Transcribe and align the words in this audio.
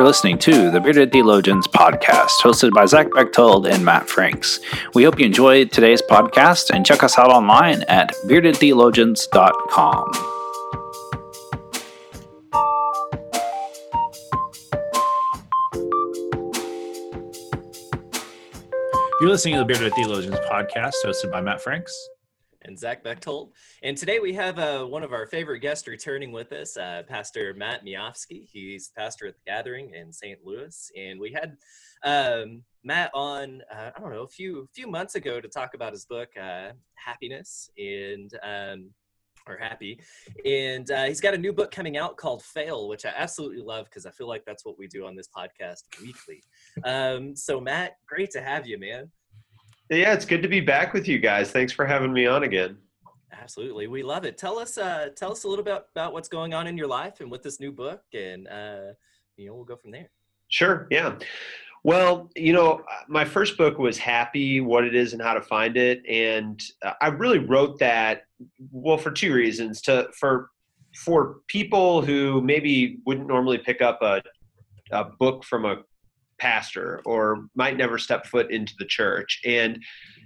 You're 0.00 0.06
listening 0.06 0.38
to 0.38 0.70
the 0.70 0.80
Bearded 0.80 1.12
Theologians 1.12 1.68
podcast, 1.68 2.40
hosted 2.40 2.72
by 2.72 2.86
Zach 2.86 3.08
Bechtold 3.12 3.66
and 3.66 3.84
Matt 3.84 4.08
Franks. 4.08 4.58
We 4.94 5.04
hope 5.04 5.20
you 5.20 5.26
enjoyed 5.26 5.72
today's 5.72 6.00
podcast 6.00 6.70
and 6.70 6.86
check 6.86 7.02
us 7.02 7.18
out 7.18 7.28
online 7.28 7.82
at 7.82 8.14
beardedtheologians.com. 8.24 10.10
You're 19.20 19.28
listening 19.28 19.56
to 19.56 19.60
the 19.60 19.66
Bearded 19.66 19.92
Theologians 19.92 20.38
podcast, 20.50 20.94
hosted 21.04 21.30
by 21.30 21.42
Matt 21.42 21.60
Franks 21.60 22.08
and 22.62 22.78
Zach 22.78 23.02
Bechtold. 23.02 23.52
And 23.82 23.96
today 23.96 24.18
we 24.18 24.32
have 24.34 24.58
uh, 24.58 24.84
one 24.84 25.02
of 25.02 25.12
our 25.12 25.26
favorite 25.26 25.60
guests 25.60 25.86
returning 25.88 26.32
with 26.32 26.52
us, 26.52 26.76
uh, 26.76 27.02
Pastor 27.08 27.54
Matt 27.54 27.84
Miofsky. 27.84 28.48
He's 28.50 28.90
pastor 28.96 29.26
at 29.26 29.34
the 29.34 29.40
Gathering 29.46 29.94
in 29.94 30.12
St. 30.12 30.38
Louis, 30.44 30.90
and 30.96 31.18
we 31.18 31.32
had 31.32 31.56
um, 32.04 32.62
Matt 32.84 33.10
on 33.14 33.62
uh, 33.72 33.90
I 33.96 34.00
don't 34.00 34.12
know 34.12 34.22
a 34.22 34.28
few 34.28 34.68
few 34.74 34.86
months 34.86 35.14
ago 35.14 35.40
to 35.40 35.48
talk 35.48 35.74
about 35.74 35.92
his 35.92 36.04
book 36.04 36.28
uh, 36.40 36.70
Happiness 36.94 37.70
and. 37.78 38.32
Um, 38.42 38.90
or 39.46 39.56
happy 39.56 39.98
and 40.44 40.90
uh, 40.90 41.04
he's 41.04 41.20
got 41.20 41.32
a 41.32 41.38
new 41.38 41.50
book 41.50 41.70
coming 41.70 41.96
out 41.96 42.18
called 42.18 42.42
fail 42.42 42.88
which 42.88 43.06
i 43.06 43.12
absolutely 43.16 43.62
love 43.62 43.86
because 43.86 44.04
i 44.04 44.10
feel 44.10 44.28
like 44.28 44.44
that's 44.44 44.66
what 44.66 44.78
we 44.78 44.86
do 44.86 45.06
on 45.06 45.16
this 45.16 45.28
podcast 45.34 45.84
weekly 46.02 46.42
um, 46.84 47.34
so 47.34 47.58
matt 47.58 47.96
great 48.06 48.30
to 48.30 48.42
have 48.42 48.66
you 48.66 48.78
man 48.78 49.10
yeah, 49.90 50.12
it's 50.12 50.24
good 50.24 50.42
to 50.42 50.48
be 50.48 50.60
back 50.60 50.92
with 50.92 51.08
you 51.08 51.18
guys. 51.18 51.50
Thanks 51.50 51.72
for 51.72 51.84
having 51.84 52.12
me 52.12 52.26
on 52.26 52.44
again. 52.44 52.78
Absolutely, 53.32 53.86
we 53.86 54.02
love 54.02 54.24
it. 54.24 54.38
Tell 54.38 54.58
us, 54.58 54.78
uh, 54.78 55.08
tell 55.16 55.32
us 55.32 55.44
a 55.44 55.48
little 55.48 55.64
bit 55.64 55.84
about 55.94 56.12
what's 56.12 56.28
going 56.28 56.54
on 56.54 56.66
in 56.66 56.76
your 56.76 56.86
life 56.86 57.20
and 57.20 57.30
with 57.30 57.42
this 57.42 57.58
new 57.58 57.72
book, 57.72 58.02
and 58.14 58.46
uh, 58.48 58.92
you 59.36 59.48
know, 59.48 59.54
we'll 59.54 59.64
go 59.64 59.76
from 59.76 59.90
there. 59.90 60.10
Sure. 60.48 60.86
Yeah. 60.90 61.16
Well, 61.82 62.30
you 62.36 62.52
know, 62.52 62.82
my 63.08 63.24
first 63.24 63.56
book 63.56 63.78
was 63.78 63.96
Happy, 63.96 64.60
What 64.60 64.84
It 64.84 64.94
Is 64.94 65.14
and 65.14 65.22
How 65.22 65.32
to 65.32 65.40
Find 65.40 65.78
It. 65.78 66.02
And 66.06 66.60
I 67.00 67.06
really 67.08 67.38
wrote 67.38 67.78
that, 67.78 68.24
well, 68.70 68.98
for 68.98 69.10
two 69.10 69.32
reasons. 69.32 69.80
To 69.82 70.08
For 70.18 70.50
for 70.94 71.36
people 71.46 72.02
who 72.02 72.42
maybe 72.42 72.98
wouldn't 73.06 73.28
normally 73.28 73.58
pick 73.58 73.80
up 73.80 74.02
a, 74.02 74.20
a 74.90 75.04
book 75.04 75.44
from 75.44 75.64
a 75.64 75.76
pastor 76.40 77.00
or 77.04 77.46
might 77.54 77.76
never 77.76 77.98
step 77.98 78.26
foot 78.26 78.50
into 78.50 78.72
the 78.78 78.86
church. 78.86 79.40
And, 79.44 79.82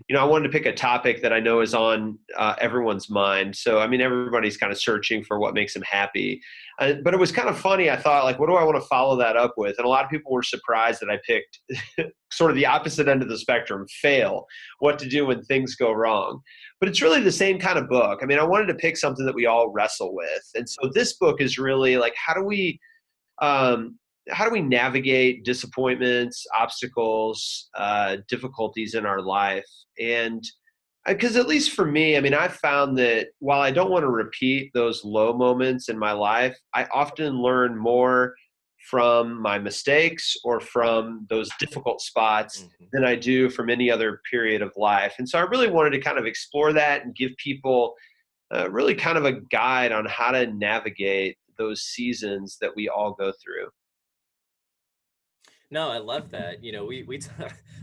you 0.09 0.15
know, 0.15 0.23
I 0.23 0.25
wanted 0.25 0.45
to 0.45 0.53
pick 0.53 0.67
a 0.67 0.73
topic 0.73 1.21
that 1.23 1.33
I 1.33 1.41
know 1.41 1.61
is 1.61 1.75
on 1.75 2.19
uh, 2.37 2.55
everyone's 2.61 3.11
mind. 3.11 3.57
So, 3.57 3.81
I 3.81 3.87
mean, 3.87 4.01
everybody's 4.01 4.57
kind 4.57 4.73
of 4.73 4.81
searching 4.81 5.25
for 5.25 5.39
what 5.39 5.55
makes 5.55 5.75
them 5.75 5.83
happy. 5.83 6.41
Uh, 6.79 6.95
but 7.03 7.15
it 7.15 7.21
was 7.21 7.33
kind 7.33 7.49
of 7.49 7.59
funny. 7.59 7.91
I 7.91 7.97
thought, 7.97 8.25
like, 8.25 8.39
what 8.39 8.49
do 8.49 8.55
I 8.55 8.65
want 8.65 8.81
to 8.81 8.89
follow 8.89 9.17
that 9.17 9.37
up 9.37 9.55
with? 9.57 9.77
And 9.79 9.85
a 9.85 9.89
lot 9.89 10.05
of 10.05 10.11
people 10.11 10.33
were 10.33 10.43
surprised 10.43 11.01
that 11.01 11.11
I 11.11 11.19
picked 11.27 11.61
sort 12.33 12.51
of 12.51 12.57
the 12.57 12.67
opposite 12.67 13.09
end 13.09 13.23
of 13.23 13.29
the 13.29 13.39
spectrum 13.39 13.87
fail, 14.01 14.47
what 14.79 14.99
to 15.01 15.09
do 15.09 15.27
when 15.27 15.43
things 15.43 15.75
go 15.75 15.93
wrong. 15.93 16.41
But 16.81 16.89
it's 16.89 17.03
really 17.03 17.21
the 17.21 17.33
same 17.33 17.59
kind 17.59 17.79
of 17.79 17.89
book. 17.89 18.21
I 18.23 18.27
mean, 18.27 18.39
I 18.39 18.45
wanted 18.45 18.67
to 18.67 18.75
pick 18.75 18.97
something 18.97 19.27
that 19.27 19.35
we 19.35 19.47
all 19.47 19.71
wrestle 19.71 20.15
with. 20.15 20.51
And 20.55 20.69
so 20.69 20.91
this 20.93 21.15
book 21.15 21.41
is 21.41 21.59
really 21.59 21.97
like, 21.97 22.15
how 22.17 22.35
do 22.35 22.45
we, 22.45 22.79
um, 23.41 23.99
how 24.31 24.45
do 24.45 24.51
we 24.51 24.63
navigate 24.63 25.45
disappointments, 25.45 26.47
obstacles, 26.59 27.69
uh, 27.77 28.19
difficulties 28.29 28.95
in 28.95 29.05
our 29.05 29.21
life? 29.21 29.67
And 30.01 30.43
because 31.07 31.37
uh, 31.37 31.41
at 31.41 31.49
least 31.49 31.73
for 31.73 31.85
me, 31.85 32.17
I 32.17 32.21
mean, 32.21 32.35
I've 32.35 32.57
found 32.57 32.97
that 32.99 33.29
while 33.39 33.61
I 33.61 33.71
don't 33.71 33.91
want 33.91 34.05
to 34.05 34.11
repeat 34.11 34.71
those 34.73 35.05
low 35.05 35.33
moments 35.35 35.89
in 35.89 35.99
my 35.99 36.13
life, 36.13 36.59
I 36.75 36.85
often 36.93 37.43
learn 37.43 37.77
more 37.77 38.35
from 38.91 39.41
my 39.41 39.59
mistakes 39.59 40.37
or 40.45 40.61
from 40.61 41.27
those 41.31 41.49
difficult 41.59 42.01
spots 42.01 42.61
mm-hmm. 42.61 42.85
than 42.93 43.05
I 43.05 43.17
do 43.17 43.49
from 43.49 43.71
any 43.71 43.91
other 43.91 44.21
period 44.31 44.63
of 44.63 44.73
life. 44.77 45.15
And 45.19 45.29
so 45.29 45.39
I 45.39 45.43
really 45.43 45.71
wanted 45.71 45.91
to 45.91 46.01
kind 46.01 46.19
of 46.19 46.27
explore 46.27 46.73
that 46.75 47.05
and 47.05 47.15
give 47.15 47.33
people 47.37 47.95
uh, 48.55 48.71
really 48.71 48.95
kind 48.95 49.17
of 49.17 49.25
a 49.25 49.41
guide 49.51 49.93
on 49.93 50.05
how 50.07 50.33
to 50.33 50.47
navigate 50.47 51.37
those 51.57 51.83
seasons 51.83 52.59
that 52.61 52.71
we 52.77 52.89
all 52.89 53.13
go 53.13 53.33
through. 53.43 53.69
No, 55.75 55.89
I 55.91 55.99
love 55.99 56.31
that. 56.31 56.63
You 56.63 56.71
know, 56.71 56.85
we 56.85 57.03
we 57.03 57.21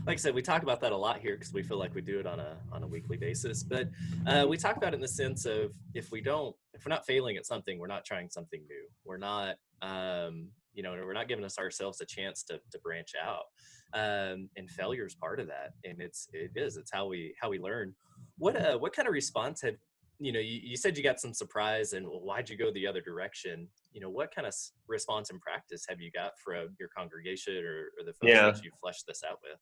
like 0.06 0.14
I 0.14 0.16
said, 0.16 0.34
we 0.34 0.40
talk 0.40 0.62
about 0.62 0.80
that 0.80 0.92
a 0.92 0.96
lot 0.96 1.20
here 1.20 1.34
because 1.34 1.52
we 1.52 1.62
feel 1.62 1.76
like 1.76 1.94
we 1.94 2.00
do 2.00 2.18
it 2.18 2.26
on 2.26 2.40
a 2.40 2.56
on 2.72 2.82
a 2.82 2.86
weekly 2.86 3.18
basis. 3.18 3.62
But 3.62 3.90
uh, 4.26 4.46
we 4.48 4.56
talk 4.56 4.78
about 4.78 4.94
it 4.94 4.96
in 4.96 5.02
the 5.02 5.06
sense 5.06 5.44
of 5.44 5.72
if 5.92 6.10
we 6.10 6.22
don't, 6.22 6.56
if 6.72 6.86
we're 6.86 6.88
not 6.90 7.04
failing 7.04 7.36
at 7.36 7.44
something, 7.44 7.78
we're 7.78 7.88
not 7.88 8.06
trying 8.06 8.30
something 8.30 8.62
new. 8.66 8.86
We're 9.04 9.18
not, 9.18 9.56
um, 9.82 10.48
you 10.72 10.82
know, 10.82 10.92
we're 10.92 11.12
not 11.12 11.28
giving 11.28 11.44
us 11.44 11.58
ourselves 11.58 12.00
a 12.00 12.06
chance 12.06 12.42
to 12.44 12.60
to 12.70 12.78
branch 12.78 13.12
out. 13.22 13.44
Um, 13.92 14.48
and 14.56 14.70
failure 14.70 15.04
is 15.04 15.14
part 15.14 15.38
of 15.38 15.46
that, 15.48 15.74
and 15.84 16.00
it's 16.00 16.28
it 16.32 16.52
is 16.56 16.78
it's 16.78 16.90
how 16.90 17.08
we 17.08 17.34
how 17.42 17.50
we 17.50 17.58
learn. 17.58 17.94
What 18.38 18.56
uh 18.56 18.78
what 18.78 18.94
kind 18.94 19.06
of 19.06 19.12
response 19.12 19.60
have 19.60 19.74
you 20.22 20.32
know, 20.32 20.40
you, 20.40 20.60
you 20.62 20.76
said 20.76 20.96
you 20.96 21.02
got 21.02 21.20
some 21.20 21.34
surprise 21.34 21.92
and 21.92 22.06
well, 22.06 22.20
why'd 22.20 22.48
you 22.48 22.56
go 22.56 22.70
the 22.72 22.86
other 22.86 23.00
direction? 23.00 23.68
You 23.92 24.00
know, 24.00 24.10
what 24.10 24.34
kind 24.34 24.46
of 24.46 24.54
response 24.86 25.30
and 25.30 25.40
practice 25.40 25.84
have 25.88 26.00
you 26.00 26.10
got 26.10 26.32
from 26.38 26.68
your 26.78 26.88
congregation 26.96 27.64
or, 27.64 27.90
or 27.98 28.04
the 28.04 28.12
folks 28.12 28.32
yeah. 28.32 28.50
that 28.50 28.64
you 28.64 28.70
fleshed 28.80 29.06
this 29.06 29.22
out 29.28 29.40
with? 29.42 29.58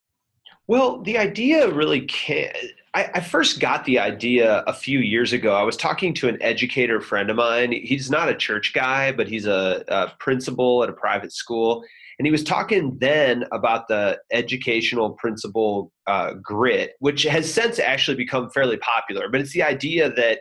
Well, 0.66 1.02
the 1.02 1.16
idea 1.16 1.70
really 1.70 2.02
can 2.02 2.52
I, 2.94 3.10
I, 3.14 3.20
first 3.20 3.60
got 3.60 3.84
the 3.84 3.98
idea 3.98 4.64
a 4.66 4.72
few 4.72 4.98
years 4.98 5.32
ago. 5.32 5.54
I 5.54 5.62
was 5.62 5.76
talking 5.76 6.12
to 6.14 6.28
an 6.28 6.40
educator 6.42 7.00
friend 7.00 7.30
of 7.30 7.36
mine. 7.36 7.72
He's 7.72 8.10
not 8.10 8.28
a 8.28 8.34
church 8.34 8.72
guy, 8.74 9.12
but 9.12 9.28
he's 9.28 9.46
a, 9.46 9.84
a 9.88 10.12
principal 10.18 10.82
at 10.82 10.88
a 10.88 10.92
private 10.92 11.32
school. 11.32 11.84
And 12.18 12.26
he 12.26 12.32
was 12.32 12.44
talking 12.44 12.98
then 12.98 13.44
about 13.52 13.88
the 13.88 14.18
educational 14.30 15.10
principle 15.12 15.92
uh, 16.06 16.34
grit, 16.34 16.92
which 16.98 17.22
has 17.22 17.52
since 17.52 17.78
actually 17.78 18.16
become 18.16 18.50
fairly 18.50 18.76
popular. 18.76 19.28
But 19.30 19.40
it's 19.40 19.52
the 19.52 19.62
idea 19.62 20.12
that 20.12 20.40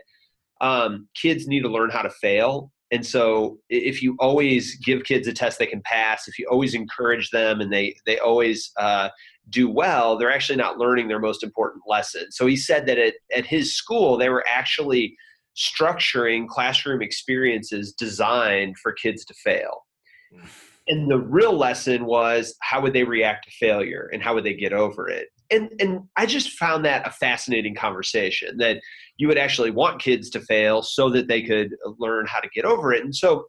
um, 0.60 1.08
kids 1.14 1.46
need 1.46 1.62
to 1.62 1.68
learn 1.68 1.90
how 1.90 2.02
to 2.02 2.10
fail. 2.10 2.72
And 2.92 3.06
so 3.06 3.58
if 3.68 4.02
you 4.02 4.16
always 4.18 4.76
give 4.76 5.04
kids 5.04 5.28
a 5.28 5.32
test 5.32 5.58
they 5.58 5.66
can 5.66 5.82
pass, 5.84 6.26
if 6.26 6.38
you 6.38 6.46
always 6.50 6.74
encourage 6.74 7.30
them 7.30 7.60
and 7.60 7.72
they, 7.72 7.94
they 8.04 8.18
always 8.18 8.72
uh, 8.78 9.10
do 9.48 9.70
well, 9.70 10.18
they're 10.18 10.32
actually 10.32 10.56
not 10.56 10.78
learning 10.78 11.06
their 11.06 11.20
most 11.20 11.44
important 11.44 11.84
lesson. 11.86 12.32
So 12.32 12.46
he 12.46 12.56
said 12.56 12.86
that 12.86 12.98
at, 12.98 13.14
at 13.34 13.46
his 13.46 13.76
school, 13.76 14.18
they 14.18 14.28
were 14.28 14.44
actually 14.48 15.16
structuring 15.56 16.48
classroom 16.48 17.02
experiences 17.02 17.92
designed 17.92 18.76
for 18.78 18.92
kids 18.92 19.24
to 19.26 19.34
fail. 19.34 19.84
And 20.88 21.10
the 21.10 21.18
real 21.18 21.56
lesson 21.56 22.06
was 22.06 22.56
how 22.60 22.80
would 22.80 22.92
they 22.92 23.04
react 23.04 23.44
to 23.44 23.50
failure 23.52 24.10
and 24.12 24.22
how 24.22 24.34
would 24.34 24.44
they 24.44 24.54
get 24.54 24.72
over 24.72 25.08
it? 25.08 25.28
And, 25.50 25.70
and 25.80 26.00
I 26.16 26.26
just 26.26 26.50
found 26.50 26.84
that 26.84 27.06
a 27.06 27.10
fascinating 27.10 27.74
conversation 27.74 28.56
that 28.58 28.80
you 29.20 29.28
would 29.28 29.36
actually 29.36 29.70
want 29.70 30.00
kids 30.00 30.30
to 30.30 30.40
fail 30.40 30.80
so 30.80 31.10
that 31.10 31.28
they 31.28 31.42
could 31.42 31.76
learn 31.98 32.24
how 32.26 32.40
to 32.40 32.48
get 32.54 32.64
over 32.64 32.94
it. 32.94 33.04
And 33.04 33.14
so 33.14 33.44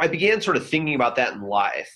I 0.00 0.06
began 0.08 0.40
sort 0.40 0.56
of 0.56 0.66
thinking 0.66 0.94
about 0.94 1.16
that 1.16 1.34
in 1.34 1.42
life. 1.42 1.90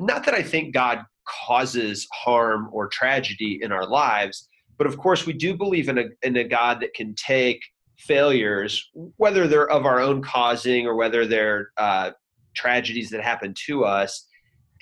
Not 0.00 0.24
that 0.24 0.34
I 0.34 0.42
think 0.42 0.74
God 0.74 1.04
causes 1.46 2.08
harm 2.12 2.68
or 2.72 2.88
tragedy 2.88 3.60
in 3.62 3.70
our 3.70 3.86
lives, 3.86 4.48
but 4.76 4.88
of 4.88 4.96
course 4.96 5.24
we 5.24 5.34
do 5.34 5.56
believe 5.56 5.88
in 5.88 5.98
a, 5.98 6.04
in 6.22 6.36
a 6.36 6.42
God 6.42 6.80
that 6.80 6.94
can 6.94 7.14
take 7.14 7.62
failures, 7.96 8.90
whether 9.18 9.46
they're 9.46 9.70
of 9.70 9.86
our 9.86 10.00
own 10.00 10.20
causing 10.20 10.84
or 10.84 10.96
whether 10.96 11.24
they're 11.24 11.70
uh, 11.76 12.10
tragedies 12.56 13.08
that 13.10 13.22
happen 13.22 13.54
to 13.66 13.84
us, 13.84 14.26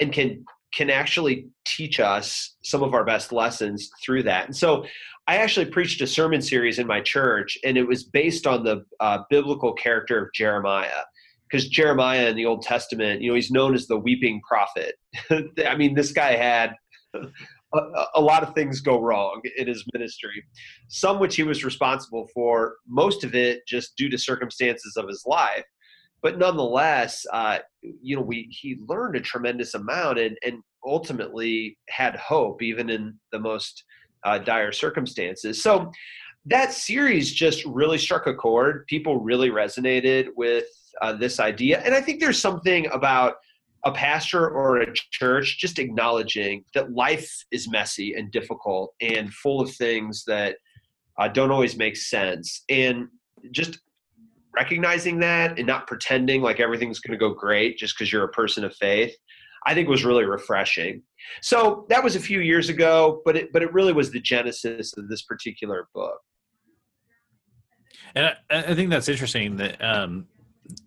and 0.01 0.15
can 0.15 0.43
can 0.73 0.91
actually 0.91 1.49
teach 1.65 2.01
us 2.01 2.57
some 2.63 2.83
of 2.83 2.95
our 2.95 3.05
best 3.05 3.33
lessons 3.33 3.91
through 4.05 4.23
that. 4.25 4.47
And 4.47 4.57
so 4.57 4.85
I 5.27 5.37
actually 5.37 5.67
preached 5.67 6.01
a 6.01 6.07
sermon 6.07 6.43
series 6.43 6.79
in 6.79 6.87
my 6.87 7.01
church, 7.01 7.59
and 7.65 7.77
it 7.77 7.87
was 7.87 8.05
based 8.05 8.47
on 8.47 8.65
the 8.65 8.85
uh, 9.01 9.19
biblical 9.31 9.73
character 9.73 10.25
of 10.25 10.33
Jeremiah. 10.33 11.03
Because 11.49 11.69
Jeremiah 11.69 12.29
in 12.29 12.37
the 12.37 12.47
Old 12.47 12.63
Testament, 12.63 13.23
you 13.23 13.31
know, 13.31 13.35
he's 13.35 13.51
known 13.51 13.75
as 13.75 13.87
the 13.87 13.99
weeping 13.99 14.41
prophet. 14.47 14.95
I 15.67 15.77
mean, 15.77 15.95
this 15.95 16.13
guy 16.13 16.37
had 16.37 16.75
a, 17.15 18.05
a, 18.15 18.21
lot 18.21 18.43
of 18.45 18.55
things 18.55 18.81
go 18.81 19.01
wrong 19.01 19.41
in 19.57 19.67
his 19.67 19.85
ministry, 19.93 20.45
some 20.89 21.19
which 21.19 21.37
he 21.37 21.43
was 21.43 21.65
responsible 21.65 22.29
for, 22.33 22.77
most 22.89 23.25
of 23.25 23.35
it 23.35 23.67
just 23.67 23.97
due 23.97 24.09
to 24.11 24.19
circumstances 24.19 24.97
of 24.97 25.09
his 25.09 25.25
life. 25.27 25.65
But 26.23 26.39
nonetheless, 26.39 27.25
uh, 27.33 27.59
you 27.83 28.17
know, 28.17 28.23
we 28.23 28.49
he 28.51 28.79
learned 28.87 29.17
a 29.17 29.21
tremendous 29.21 29.75
amount 29.75 30.19
and, 30.19 30.37
and 30.45 30.63
ultimately 30.85 31.79
had 31.89 32.17
hope 32.17 32.63
even 32.63 32.91
in 32.91 33.19
the 33.33 33.39
most 33.39 33.85
uh, 34.25 34.39
dire 34.39 34.73
circumstances. 34.73 35.63
So 35.63 35.91
that 36.47 36.73
series 36.73 37.33
just 37.33 37.65
really 37.65 37.99
struck 37.99 38.27
a 38.27 38.35
chord. 38.35 38.87
People 38.87 39.19
really 39.19 39.51
resonated 39.51 40.29
with 40.37 40.67
uh, 41.01 41.13
this 41.13 41.41
idea. 41.41 41.81
And 41.81 41.95
I 41.95 42.01
think 42.01 42.21
there's 42.21 42.41
something 42.41 42.87
about 42.93 43.35
a 43.85 43.93
pastor 43.93 44.49
or 44.49 44.79
a 44.79 44.93
church 45.11 45.59
just 45.59 45.79
acknowledging 45.79 46.65
that 46.75 46.93
life 46.93 47.31
is 47.51 47.71
messy 47.71 48.15
and 48.15 48.31
difficult 48.31 48.93
and 49.01 49.33
full 49.33 49.61
of 49.61 49.75
things 49.75 50.25
that 50.27 50.57
uh, 51.19 51.29
don't 51.29 51.51
always 51.51 51.77
make 51.77 51.97
sense. 51.97 52.63
And 52.69 53.09
just 53.53 53.81
recognizing 54.55 55.21
that 55.21 55.59
and 55.59 55.67
not 55.67 55.87
pretending 55.87 56.43
like 56.43 56.61
everything's 56.61 57.01
going 57.01 57.19
to 57.19 57.19
go 57.19 57.33
great 57.33 57.79
just 57.79 57.97
because 57.97 58.13
you're 58.13 58.25
a 58.25 58.29
person 58.29 58.65
of 58.65 58.75
faith 58.77 59.15
I 59.67 59.75
think 59.75 59.89
was 59.89 60.05
really 60.05 60.25
refreshing. 60.25 61.03
So 61.43 61.87
that 61.89 62.03
was 62.03 62.17
a 62.17 62.21
few 62.21 62.41
years 62.41 62.69
ago, 62.69 63.23
but 63.25 63.37
it 63.37 63.53
but 63.53 63.63
it 63.63 63.73
really 63.73 63.93
was 63.93 64.11
the 64.11 64.21
genesis 64.21 64.97
of 64.97 65.09
this 65.09 65.23
particular 65.23 65.89
book. 65.95 66.19
And 68.15 68.27
I, 68.27 68.35
I 68.51 68.75
think 68.75 68.91
that's 68.91 69.09
interesting 69.09 69.57
that 69.57 69.83
um, 69.85 70.27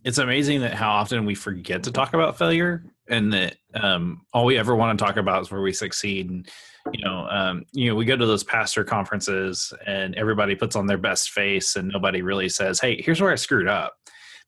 it's 0.03 0.17
amazing 0.17 0.61
that 0.61 0.73
how 0.73 0.91
often 0.91 1.25
we 1.25 1.35
forget 1.35 1.83
to 1.83 1.91
talk 1.91 2.13
about 2.13 2.37
failure 2.37 2.83
and 3.07 3.33
that 3.33 3.57
um, 3.75 4.25
all 4.33 4.45
we 4.45 4.57
ever 4.57 4.75
want 4.75 4.97
to 4.97 5.03
talk 5.03 5.17
about 5.17 5.41
is 5.41 5.51
where 5.51 5.61
we 5.61 5.73
succeed. 5.73 6.29
And 6.29 6.49
you 6.91 7.03
know 7.03 7.27
um, 7.29 7.63
you 7.71 7.89
know 7.89 7.95
we 7.95 8.05
go 8.05 8.15
to 8.15 8.25
those 8.25 8.43
pastor 8.43 8.83
conferences 8.83 9.73
and 9.85 10.15
everybody 10.15 10.55
puts 10.55 10.75
on 10.75 10.87
their 10.87 10.97
best 10.97 11.31
face 11.31 11.75
and 11.75 11.87
nobody 11.87 12.21
really 12.21 12.49
says 12.49 12.79
hey 12.79 13.01
here's 13.01 13.21
where 13.21 13.31
i 13.31 13.35
screwed 13.35 13.67
up. 13.67 13.93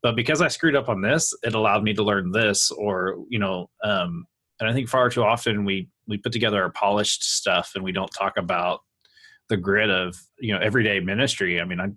But 0.03 0.15
because 0.15 0.41
i 0.41 0.47
screwed 0.47 0.75
up 0.75 0.89
on 0.89 1.01
this 1.01 1.33
it 1.43 1.55
allowed 1.55 1.83
me 1.83 1.93
to 1.93 2.03
learn 2.03 2.31
this 2.31 2.71
or 2.71 3.17
you 3.29 3.39
know 3.39 3.69
um, 3.83 4.25
and 4.59 4.69
i 4.69 4.73
think 4.73 4.89
far 4.89 5.09
too 5.09 5.23
often 5.23 5.65
we 5.65 5.89
we 6.07 6.17
put 6.17 6.33
together 6.33 6.61
our 6.61 6.71
polished 6.71 7.23
stuff 7.23 7.71
and 7.75 7.83
we 7.83 7.91
don't 7.91 8.11
talk 8.11 8.37
about 8.37 8.81
the 9.47 9.57
grit 9.57 9.89
of 9.89 10.15
you 10.39 10.53
know 10.53 10.59
everyday 10.59 10.99
ministry. 10.99 11.61
I 11.61 11.65
mean 11.65 11.79
i 11.79 11.87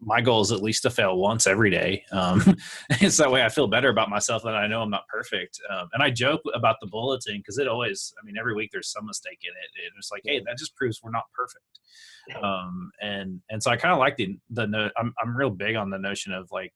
my 0.00 0.20
goal 0.20 0.40
is 0.40 0.52
at 0.52 0.62
least 0.62 0.82
to 0.82 0.90
fail 0.90 1.16
once 1.16 1.46
every 1.46 1.70
day. 1.70 2.04
Um, 2.12 2.40
it's 2.90 3.16
that 3.16 3.30
way 3.30 3.44
I 3.44 3.48
feel 3.48 3.66
better 3.66 3.88
about 3.88 4.08
myself 4.08 4.42
that 4.44 4.54
I 4.54 4.66
know 4.66 4.82
I'm 4.82 4.90
not 4.90 5.08
perfect. 5.08 5.60
Um, 5.70 5.88
and 5.92 6.02
I 6.02 6.10
joke 6.10 6.40
about 6.54 6.76
the 6.80 6.86
bulletin 6.86 7.38
because 7.38 7.58
it 7.58 7.68
always, 7.68 8.14
I 8.20 8.24
mean, 8.24 8.36
every 8.38 8.54
week 8.54 8.70
there's 8.72 8.90
some 8.92 9.06
mistake 9.06 9.40
in 9.42 9.50
it. 9.50 9.84
And 9.84 9.92
it's 9.98 10.10
like, 10.12 10.22
hey, 10.24 10.40
that 10.46 10.58
just 10.58 10.76
proves 10.76 11.00
we're 11.02 11.10
not 11.10 11.24
perfect. 11.34 12.42
Um, 12.42 12.90
and 13.00 13.40
and 13.50 13.62
so 13.62 13.70
I 13.70 13.76
kind 13.76 13.92
of 13.92 13.98
like 13.98 14.16
the 14.16 14.36
the 14.50 14.66
no, 14.66 14.90
I'm 14.96 15.14
I'm 15.22 15.36
real 15.36 15.50
big 15.50 15.76
on 15.76 15.90
the 15.90 15.98
notion 15.98 16.32
of 16.32 16.48
like 16.50 16.72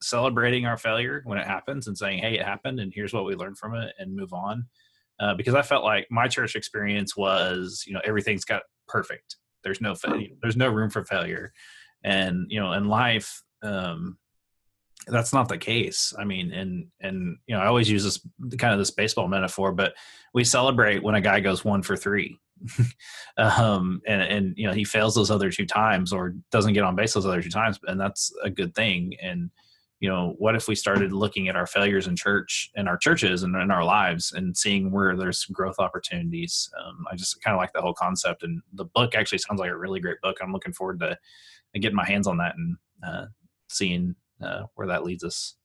celebrating 0.00 0.66
our 0.66 0.78
failure 0.78 1.22
when 1.24 1.38
it 1.38 1.46
happens 1.46 1.86
and 1.86 1.96
saying, 1.96 2.20
hey, 2.20 2.38
it 2.38 2.44
happened, 2.44 2.80
and 2.80 2.92
here's 2.94 3.12
what 3.12 3.26
we 3.26 3.34
learned 3.34 3.58
from 3.58 3.74
it, 3.74 3.92
and 3.98 4.16
move 4.16 4.32
on. 4.32 4.66
Uh, 5.20 5.34
because 5.34 5.54
I 5.54 5.62
felt 5.62 5.84
like 5.84 6.06
my 6.10 6.26
church 6.26 6.56
experience 6.56 7.16
was, 7.16 7.84
you 7.86 7.92
know, 7.92 8.00
everything's 8.04 8.44
got 8.44 8.62
perfect. 8.88 9.36
There's 9.62 9.80
no 9.80 9.94
fa- 9.94 10.20
there's 10.42 10.56
no 10.56 10.68
room 10.68 10.90
for 10.90 11.04
failure 11.04 11.52
and 12.04 12.46
you 12.50 12.60
know 12.60 12.72
in 12.72 12.86
life 12.86 13.42
um 13.62 14.18
that's 15.06 15.34
not 15.34 15.48
the 15.48 15.58
case. 15.58 16.14
I 16.18 16.24
mean 16.24 16.52
and 16.52 16.86
and 17.00 17.36
you 17.46 17.54
know 17.54 17.60
i 17.60 17.66
always 17.66 17.90
use 17.90 18.04
this 18.04 18.20
kind 18.58 18.72
of 18.72 18.78
this 18.78 18.90
baseball 18.90 19.28
metaphor 19.28 19.72
but 19.72 19.94
we 20.32 20.44
celebrate 20.44 21.02
when 21.02 21.14
a 21.14 21.20
guy 21.20 21.40
goes 21.40 21.64
one 21.64 21.82
for 21.82 21.96
three. 21.96 22.38
Um 23.36 24.00
and 24.06 24.22
and 24.22 24.54
you 24.56 24.66
know 24.66 24.72
he 24.72 24.84
fails 24.84 25.14
those 25.14 25.30
other 25.30 25.50
two 25.50 25.66
times 25.66 26.12
or 26.12 26.34
doesn't 26.52 26.74
get 26.74 26.84
on 26.84 26.94
base 26.94 27.14
those 27.14 27.26
other 27.26 27.42
two 27.42 27.50
times 27.50 27.80
and 27.84 28.00
that's 28.00 28.32
a 28.44 28.50
good 28.50 28.74
thing. 28.76 29.14
And 29.20 29.50
you 30.00 30.08
know 30.08 30.34
what 30.38 30.54
if 30.54 30.68
we 30.68 30.74
started 30.74 31.12
looking 31.12 31.48
at 31.48 31.56
our 31.56 31.66
failures 31.66 32.06
in 32.06 32.14
church 32.14 32.70
in 32.76 32.86
our 32.86 32.96
churches 32.96 33.42
and 33.42 33.56
in 33.56 33.70
our 33.70 33.84
lives 33.84 34.32
and 34.32 34.56
seeing 34.56 34.92
where 34.92 35.16
there's 35.16 35.44
growth 35.46 35.78
opportunities? 35.78 36.70
Um, 36.78 37.04
i 37.10 37.16
just 37.16 37.42
kind 37.42 37.54
of 37.54 37.58
like 37.58 37.72
the 37.72 37.80
whole 37.82 37.94
concept 37.94 38.42
and 38.42 38.62
the 38.74 38.84
book 38.84 39.14
actually 39.14 39.38
sounds 39.38 39.60
like 39.60 39.70
a 39.70 39.76
really 39.76 40.00
great 40.00 40.20
book. 40.22 40.36
I'm 40.40 40.52
looking 40.52 40.72
forward 40.72 41.00
to 41.00 41.18
and 41.74 41.82
getting 41.82 41.96
my 41.96 42.06
hands 42.06 42.26
on 42.26 42.38
that 42.38 42.54
and 42.56 42.76
uh, 43.06 43.26
seeing 43.68 44.14
uh, 44.42 44.62
where 44.74 44.86
that 44.86 45.04
leads 45.04 45.24
us. 45.24 45.56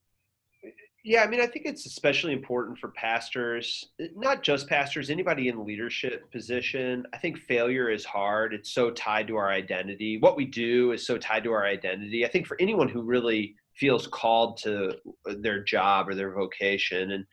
Yeah, 1.05 1.23
I 1.23 1.27
mean, 1.27 1.39
I 1.39 1.47
think 1.47 1.65
it's 1.65 1.85
especially 1.85 2.33
important 2.33 2.77
for 2.77 2.89
pastors, 2.89 3.85
not 4.15 4.43
just 4.43 4.67
pastors, 4.67 5.09
anybody 5.09 5.47
in 5.47 5.65
leadership 5.65 6.29
position. 6.29 7.05
I 7.13 7.17
think 7.17 7.37
failure 7.37 7.89
is 7.89 8.03
hard. 8.03 8.53
It's 8.53 8.73
so 8.73 8.91
tied 8.91 9.27
to 9.29 9.37
our 9.37 9.49
identity. 9.49 10.17
What 10.19 10.35
we 10.35 10.45
do 10.45 10.91
is 10.91 11.05
so 11.05 11.17
tied 11.17 11.45
to 11.45 11.53
our 11.53 11.65
identity. 11.65 12.25
I 12.25 12.29
think 12.29 12.47
for 12.47 12.57
anyone 12.59 12.89
who 12.89 13.01
really 13.01 13.55
feels 13.75 14.07
called 14.07 14.57
to 14.57 14.93
their 15.25 15.63
job 15.63 16.09
or 16.09 16.15
their 16.15 16.33
vocation, 16.33 17.11
and 17.11 17.25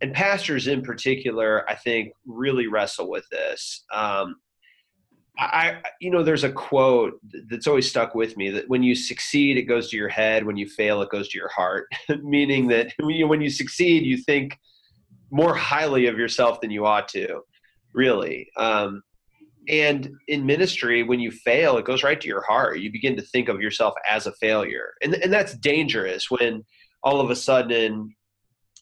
and 0.00 0.12
pastors 0.12 0.66
in 0.66 0.82
particular, 0.82 1.68
I 1.70 1.76
think 1.76 2.12
really 2.26 2.66
wrestle 2.66 3.08
with 3.08 3.24
this. 3.30 3.84
Um, 3.92 4.34
I, 5.36 5.82
you 6.00 6.10
know, 6.10 6.22
there's 6.22 6.44
a 6.44 6.52
quote 6.52 7.18
that's 7.50 7.66
always 7.66 7.88
stuck 7.88 8.14
with 8.14 8.36
me 8.36 8.50
that 8.50 8.68
when 8.68 8.84
you 8.84 8.94
succeed, 8.94 9.56
it 9.56 9.62
goes 9.62 9.90
to 9.90 9.96
your 9.96 10.08
head. 10.08 10.46
When 10.46 10.56
you 10.56 10.68
fail, 10.68 11.02
it 11.02 11.10
goes 11.10 11.28
to 11.30 11.38
your 11.38 11.48
heart. 11.48 11.88
Meaning 12.22 12.68
that 12.68 12.92
when 13.00 13.40
you 13.40 13.50
succeed, 13.50 14.04
you 14.04 14.16
think 14.16 14.56
more 15.30 15.54
highly 15.54 16.06
of 16.06 16.18
yourself 16.18 16.60
than 16.60 16.70
you 16.70 16.86
ought 16.86 17.08
to, 17.08 17.40
really. 17.92 18.48
Um, 18.56 19.02
and 19.68 20.10
in 20.28 20.46
ministry, 20.46 21.02
when 21.02 21.20
you 21.20 21.30
fail, 21.30 21.78
it 21.78 21.84
goes 21.84 22.02
right 22.02 22.20
to 22.20 22.28
your 22.28 22.42
heart. 22.42 22.78
You 22.78 22.92
begin 22.92 23.16
to 23.16 23.22
think 23.22 23.48
of 23.48 23.60
yourself 23.60 23.94
as 24.08 24.26
a 24.26 24.32
failure, 24.32 24.92
and 25.02 25.14
and 25.14 25.32
that's 25.32 25.54
dangerous 25.54 26.30
when 26.30 26.64
all 27.02 27.20
of 27.20 27.30
a 27.30 27.36
sudden 27.36 28.14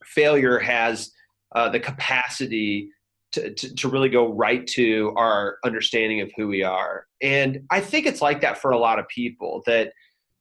failure 0.04 0.58
has 0.58 1.10
uh, 1.54 1.68
the 1.68 1.80
capacity 1.80 2.88
to, 3.32 3.52
to, 3.54 3.74
to, 3.74 3.88
really 3.88 4.08
go 4.08 4.32
right 4.32 4.66
to 4.66 5.12
our 5.16 5.58
understanding 5.64 6.20
of 6.20 6.30
who 6.36 6.48
we 6.48 6.62
are. 6.62 7.06
And 7.20 7.60
I 7.70 7.80
think 7.80 8.06
it's 8.06 8.22
like 8.22 8.40
that 8.42 8.58
for 8.58 8.70
a 8.70 8.78
lot 8.78 8.98
of 8.98 9.08
people 9.08 9.62
that 9.66 9.92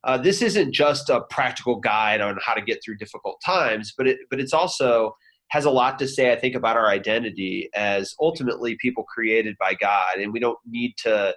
uh, 0.04 0.18
this 0.18 0.42
isn't 0.42 0.74
just 0.74 1.10
a 1.10 1.22
practical 1.30 1.80
guide 1.80 2.22
on 2.22 2.38
how 2.44 2.54
to 2.54 2.62
get 2.62 2.84
through 2.84 2.98
difficult 2.98 3.42
times, 3.46 3.94
but 3.98 4.08
it, 4.08 4.20
but 4.30 4.40
it's 4.40 4.54
also 4.54 5.16
has 5.50 5.66
a 5.66 5.70
lot 5.70 6.00
to 6.00 6.08
say, 6.08 6.32
I 6.32 6.38
think, 6.38 6.56
about 6.56 6.78
our 6.78 6.88
identity 6.88 7.70
as 7.76 8.16
ultimately 8.20 8.78
people 8.80 9.04
created 9.04 9.58
by 9.60 9.74
God. 9.74 10.18
And 10.18 10.32
we 10.32 10.40
don't 10.40 10.58
need 10.66 10.94
to 11.00 11.36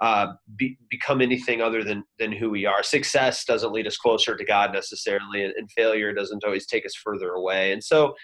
uh, 0.00 0.26
be, 0.56 0.76
become 0.90 1.22
anything 1.22 1.62
other 1.62 1.82
than, 1.82 2.04
than 2.18 2.30
who 2.30 2.50
we 2.50 2.66
are. 2.66 2.82
Success 2.82 3.44
doesn't 3.44 3.72
lead 3.72 3.86
us 3.86 3.96
closer 3.96 4.36
to 4.36 4.44
God 4.44 4.72
necessarily, 4.72 5.44
and, 5.44 5.54
and 5.56 5.70
failure 5.72 6.12
doesn't 6.12 6.44
always 6.44 6.66
take 6.66 6.84
us 6.84 6.94
further 6.94 7.30
away. 7.30 7.72
And 7.72 7.82
so 7.82 8.14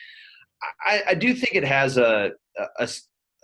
I, 0.85 1.03
I 1.09 1.15
do 1.15 1.35
think 1.35 1.55
it 1.55 1.65
has 1.65 1.97
a, 1.97 2.33
a, 2.79 2.89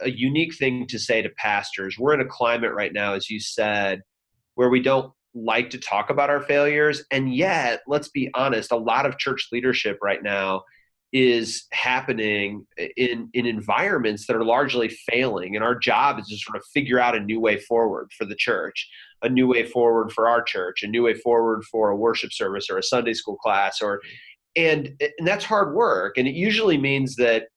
a 0.00 0.10
unique 0.10 0.54
thing 0.54 0.86
to 0.88 0.98
say 0.98 1.22
to 1.22 1.28
pastors. 1.30 1.98
We're 1.98 2.14
in 2.14 2.20
a 2.20 2.26
climate 2.26 2.72
right 2.72 2.92
now, 2.92 3.14
as 3.14 3.30
you 3.30 3.40
said, 3.40 4.02
where 4.54 4.68
we 4.68 4.80
don't 4.80 5.12
like 5.34 5.70
to 5.70 5.78
talk 5.78 6.10
about 6.10 6.30
our 6.30 6.42
failures. 6.42 7.04
And 7.10 7.34
yet, 7.34 7.82
let's 7.86 8.08
be 8.08 8.30
honest, 8.34 8.72
a 8.72 8.76
lot 8.76 9.06
of 9.06 9.18
church 9.18 9.48
leadership 9.52 9.98
right 10.02 10.22
now 10.22 10.62
is 11.12 11.66
happening 11.72 12.66
in 12.96 13.30
in 13.32 13.46
environments 13.46 14.26
that 14.26 14.34
are 14.34 14.44
largely 14.44 14.88
failing 14.88 15.54
and 15.54 15.64
our 15.64 15.74
job 15.74 16.18
is 16.18 16.26
to 16.26 16.36
sort 16.36 16.56
of 16.56 16.64
figure 16.74 16.98
out 16.98 17.16
a 17.16 17.20
new 17.20 17.38
way 17.38 17.58
forward 17.58 18.10
for 18.18 18.24
the 18.24 18.34
church 18.34 18.88
a 19.22 19.28
new 19.28 19.46
way 19.46 19.64
forward 19.64 20.12
for 20.12 20.28
our 20.28 20.42
church 20.42 20.82
a 20.82 20.86
new 20.88 21.04
way 21.04 21.14
forward 21.14 21.62
for 21.64 21.90
a 21.90 21.96
worship 21.96 22.32
service 22.32 22.68
or 22.68 22.76
a 22.76 22.82
sunday 22.82 23.14
school 23.14 23.36
class 23.36 23.80
or 23.80 24.00
and 24.56 24.94
and 25.00 25.26
that's 25.26 25.44
hard 25.44 25.74
work. 25.74 26.16
And 26.18 26.26
it 26.26 26.34
usually 26.34 26.78
means 26.78 27.16
that 27.16 27.48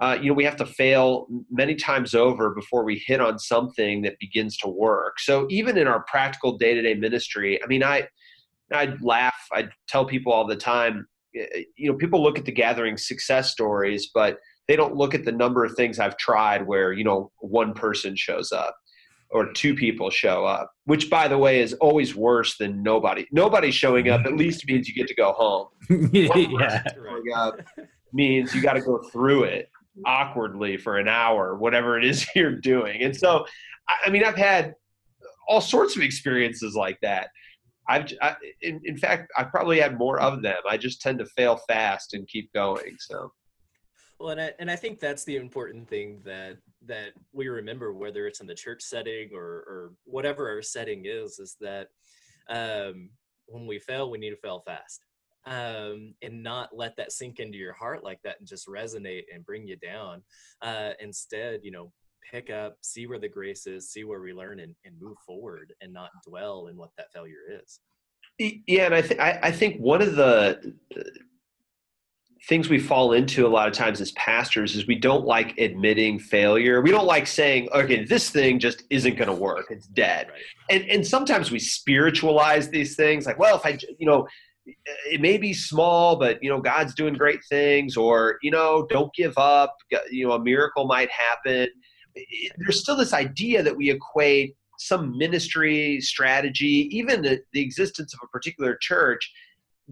uh, 0.00 0.16
you 0.20 0.28
know 0.28 0.34
we 0.34 0.44
have 0.44 0.56
to 0.56 0.66
fail 0.66 1.26
many 1.50 1.74
times 1.74 2.14
over 2.14 2.54
before 2.54 2.84
we 2.84 3.02
hit 3.06 3.20
on 3.20 3.38
something 3.38 4.02
that 4.02 4.18
begins 4.18 4.56
to 4.58 4.68
work. 4.68 5.20
So 5.20 5.46
even 5.50 5.76
in 5.76 5.86
our 5.86 6.04
practical 6.04 6.56
day-to-day 6.56 6.94
ministry 6.94 7.62
i 7.62 7.66
mean 7.66 7.82
i 7.82 8.06
i 8.72 8.94
laugh 9.00 9.40
i 9.52 9.68
tell 9.88 10.04
people 10.04 10.32
all 10.32 10.46
the 10.46 10.56
time 10.56 11.06
you 11.32 11.90
know 11.90 11.94
people 11.96 12.22
look 12.22 12.38
at 12.38 12.44
the 12.44 12.52
gathering 12.52 12.96
success 12.96 13.50
stories 13.50 14.10
but 14.12 14.38
they 14.68 14.76
don't 14.76 14.96
look 14.96 15.14
at 15.14 15.24
the 15.24 15.32
number 15.32 15.64
of 15.64 15.74
things 15.74 15.98
i've 15.98 16.16
tried 16.16 16.66
where 16.66 16.92
you 16.92 17.04
know 17.04 17.30
one 17.38 17.72
person 17.72 18.16
shows 18.16 18.52
up 18.52 18.76
or 19.30 19.52
two 19.52 19.74
people 19.74 20.10
show 20.10 20.44
up, 20.44 20.72
which 20.84 21.08
by 21.08 21.28
the 21.28 21.38
way 21.38 21.60
is 21.60 21.72
always 21.74 22.14
worse 22.16 22.56
than 22.56 22.82
nobody. 22.82 23.26
Nobody 23.30 23.70
showing 23.70 24.08
up 24.08 24.26
at 24.26 24.36
least 24.36 24.66
means 24.66 24.88
you 24.88 24.94
get 24.94 25.08
to 25.08 25.14
go 25.14 25.32
home. 25.32 25.68
yeah. 26.12 26.82
Showing 26.94 27.32
up 27.34 27.60
means 28.12 28.54
you 28.54 28.60
got 28.60 28.72
to 28.72 28.80
go 28.80 28.98
through 29.12 29.44
it 29.44 29.70
awkwardly 30.04 30.76
for 30.76 30.98
an 30.98 31.08
hour, 31.08 31.56
whatever 31.56 31.98
it 31.98 32.04
is 32.04 32.26
you're 32.34 32.56
doing. 32.56 33.02
And 33.02 33.16
so, 33.16 33.46
I 34.04 34.10
mean, 34.10 34.24
I've 34.24 34.36
had 34.36 34.74
all 35.48 35.60
sorts 35.60 35.96
of 35.96 36.02
experiences 36.02 36.74
like 36.74 36.98
that. 37.02 37.28
I've, 37.88 38.12
I, 38.22 38.36
in, 38.62 38.80
in 38.84 38.96
fact, 38.96 39.32
I've 39.36 39.50
probably 39.50 39.80
had 39.80 39.98
more 39.98 40.20
of 40.20 40.42
them. 40.42 40.58
I 40.68 40.76
just 40.76 41.00
tend 41.00 41.18
to 41.18 41.26
fail 41.26 41.56
fast 41.68 42.14
and 42.14 42.26
keep 42.28 42.52
going. 42.52 42.96
So. 42.98 43.32
Well, 44.20 44.30
and 44.30 44.40
I, 44.40 44.52
and 44.58 44.70
I 44.70 44.76
think 44.76 45.00
that's 45.00 45.24
the 45.24 45.36
important 45.36 45.88
thing 45.88 46.20
that 46.26 46.58
that 46.86 47.12
we 47.32 47.48
remember, 47.48 47.94
whether 47.94 48.26
it's 48.26 48.40
in 48.40 48.46
the 48.46 48.54
church 48.54 48.82
setting 48.82 49.30
or 49.32 49.40
or 49.40 49.92
whatever 50.04 50.50
our 50.50 50.60
setting 50.60 51.04
is, 51.06 51.38
is 51.38 51.56
that 51.62 51.88
um, 52.50 53.08
when 53.46 53.66
we 53.66 53.78
fail, 53.78 54.10
we 54.10 54.18
need 54.18 54.30
to 54.30 54.36
fail 54.36 54.62
fast, 54.66 55.00
um, 55.46 56.14
and 56.20 56.42
not 56.42 56.76
let 56.76 56.96
that 56.98 57.12
sink 57.12 57.40
into 57.40 57.56
your 57.56 57.72
heart 57.72 58.04
like 58.04 58.20
that 58.22 58.36
and 58.38 58.46
just 58.46 58.68
resonate 58.68 59.24
and 59.34 59.46
bring 59.46 59.66
you 59.66 59.76
down. 59.76 60.22
Uh, 60.60 60.90
instead, 61.00 61.60
you 61.62 61.70
know, 61.70 61.90
pick 62.30 62.50
up, 62.50 62.76
see 62.82 63.06
where 63.06 63.18
the 63.18 63.28
grace 63.28 63.66
is, 63.66 63.90
see 63.90 64.04
where 64.04 64.20
we 64.20 64.34
learn, 64.34 64.60
and, 64.60 64.74
and 64.84 65.00
move 65.00 65.16
forward, 65.26 65.72
and 65.80 65.94
not 65.94 66.10
dwell 66.28 66.66
in 66.66 66.76
what 66.76 66.90
that 66.98 67.10
failure 67.14 67.62
is. 67.62 67.80
Yeah, 68.66 68.84
and 68.84 68.94
I, 68.94 69.00
th- 69.00 69.20
I, 69.20 69.38
I 69.44 69.50
think 69.50 69.80
one 69.80 70.02
of 70.02 70.16
the 70.16 70.74
things 72.48 72.68
we 72.68 72.78
fall 72.78 73.12
into 73.12 73.46
a 73.46 73.48
lot 73.48 73.68
of 73.68 73.74
times 73.74 74.00
as 74.00 74.12
pastors 74.12 74.74
is 74.74 74.86
we 74.86 74.94
don't 74.94 75.26
like 75.26 75.58
admitting 75.58 76.18
failure. 76.18 76.80
We 76.80 76.90
don't 76.90 77.06
like 77.06 77.26
saying, 77.26 77.68
okay, 77.72 78.04
this 78.04 78.30
thing 78.30 78.58
just 78.58 78.84
isn't 78.88 79.16
going 79.16 79.28
to 79.28 79.34
work. 79.34 79.66
It's 79.70 79.86
dead. 79.86 80.28
Right. 80.28 80.40
And, 80.70 80.90
and 80.90 81.06
sometimes 81.06 81.50
we 81.50 81.58
spiritualize 81.58 82.70
these 82.70 82.96
things 82.96 83.26
like, 83.26 83.38
well, 83.38 83.56
if 83.56 83.66
I, 83.66 83.78
you 83.98 84.06
know, 84.06 84.26
it 85.10 85.20
may 85.20 85.36
be 85.36 85.52
small, 85.52 86.16
but 86.16 86.42
you 86.42 86.50
know 86.50 86.60
God's 86.60 86.94
doing 86.94 87.14
great 87.14 87.40
things, 87.48 87.96
or 87.96 88.38
you 88.42 88.50
know 88.50 88.86
don't 88.88 89.12
give 89.14 89.36
up. 89.36 89.74
You 90.10 90.28
know 90.28 90.34
a 90.34 90.42
miracle 90.42 90.86
might 90.86 91.08
happen. 91.10 91.68
There's 92.58 92.80
still 92.80 92.96
this 92.96 93.12
idea 93.12 93.62
that 93.62 93.76
we 93.76 93.90
equate 93.90 94.54
some 94.78 95.16
ministry 95.16 96.00
strategy, 96.00 96.88
even 96.90 97.22
the, 97.22 97.40
the 97.52 97.60
existence 97.60 98.14
of 98.14 98.20
a 98.22 98.28
particular 98.28 98.76
church, 98.80 99.30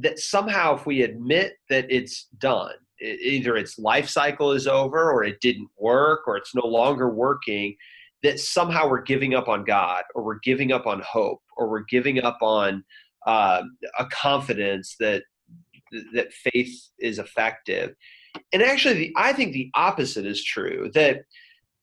that 0.01 0.19
somehow 0.19 0.77
if 0.77 0.87
we 0.87 1.03
admit 1.03 1.55
that 1.69 1.87
it's 1.91 2.29
done, 2.39 2.75
either 3.01 3.57
its 3.57 3.79
life 3.79 4.09
cycle 4.09 4.53
is 4.53 4.67
over, 4.67 5.11
or 5.13 5.25
it 5.25 5.41
didn't 5.41 5.69
work, 5.79 6.21
or 6.27 6.37
it's 6.37 6.55
no 6.55 6.67
longer 6.67 7.09
working, 7.11 7.77
that 8.23 8.41
somehow 8.41 8.89
we're 8.89 9.03
giving 9.03 9.35
up 9.35 9.49
on 9.49 9.65
God, 9.65 10.03
or 10.15 10.25
we're 10.25 10.41
giving 10.41 10.73
up 10.73 10.87
on 10.87 11.01
hope, 11.01 11.41
or 11.57 11.69
we're 11.69 11.85
giving 11.89 12.23
up 12.23 12.39
on 12.43 12.85
uh, 13.27 13.63
a 13.99 14.07
confidence 14.07 14.97
that 15.01 15.23
that 16.13 16.33
faith 16.33 16.91
is 16.99 17.19
effective. 17.19 17.95
And 18.53 18.63
actually, 18.63 18.95
the, 18.95 19.13
I 19.17 19.33
think 19.33 19.53
the 19.53 19.71
opposite 19.75 20.27
is 20.27 20.45
true. 20.45 20.91
That 20.95 21.23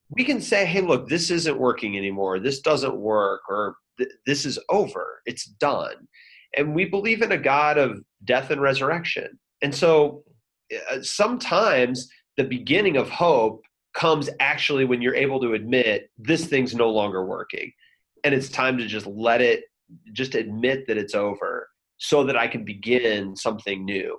we 0.09 0.23
can 0.23 0.41
say, 0.41 0.65
"Hey, 0.65 0.81
look, 0.81 1.07
this 1.07 1.31
isn't 1.31 1.59
working 1.59 1.97
anymore. 1.97 2.39
This 2.39 2.59
doesn't 2.59 2.95
work, 2.95 3.41
or 3.49 3.77
this 4.25 4.45
is 4.45 4.59
over. 4.69 5.21
It's 5.25 5.45
done." 5.45 6.07
And 6.57 6.73
we 6.73 6.85
believe 6.85 7.21
in 7.21 7.31
a 7.31 7.37
God 7.37 7.77
of 7.77 8.01
death 8.23 8.51
and 8.51 8.61
resurrection. 8.61 9.39
And 9.61 9.73
so, 9.73 10.23
uh, 10.91 11.01
sometimes 11.01 12.09
the 12.37 12.43
beginning 12.43 12.97
of 12.97 13.09
hope 13.09 13.63
comes 13.93 14.29
actually 14.39 14.85
when 14.85 15.01
you're 15.01 15.15
able 15.15 15.39
to 15.39 15.53
admit 15.53 16.09
this 16.17 16.45
thing's 16.45 16.75
no 16.75 16.89
longer 16.89 17.25
working, 17.25 17.71
and 18.23 18.33
it's 18.33 18.49
time 18.49 18.77
to 18.77 18.85
just 18.85 19.07
let 19.07 19.41
it 19.41 19.63
just 20.13 20.35
admit 20.35 20.87
that 20.87 20.97
it's 20.97 21.15
over 21.15 21.69
so 21.97 22.23
that 22.23 22.37
I 22.37 22.47
can 22.47 22.65
begin 22.65 23.35
something 23.35 23.85
new. 23.85 24.17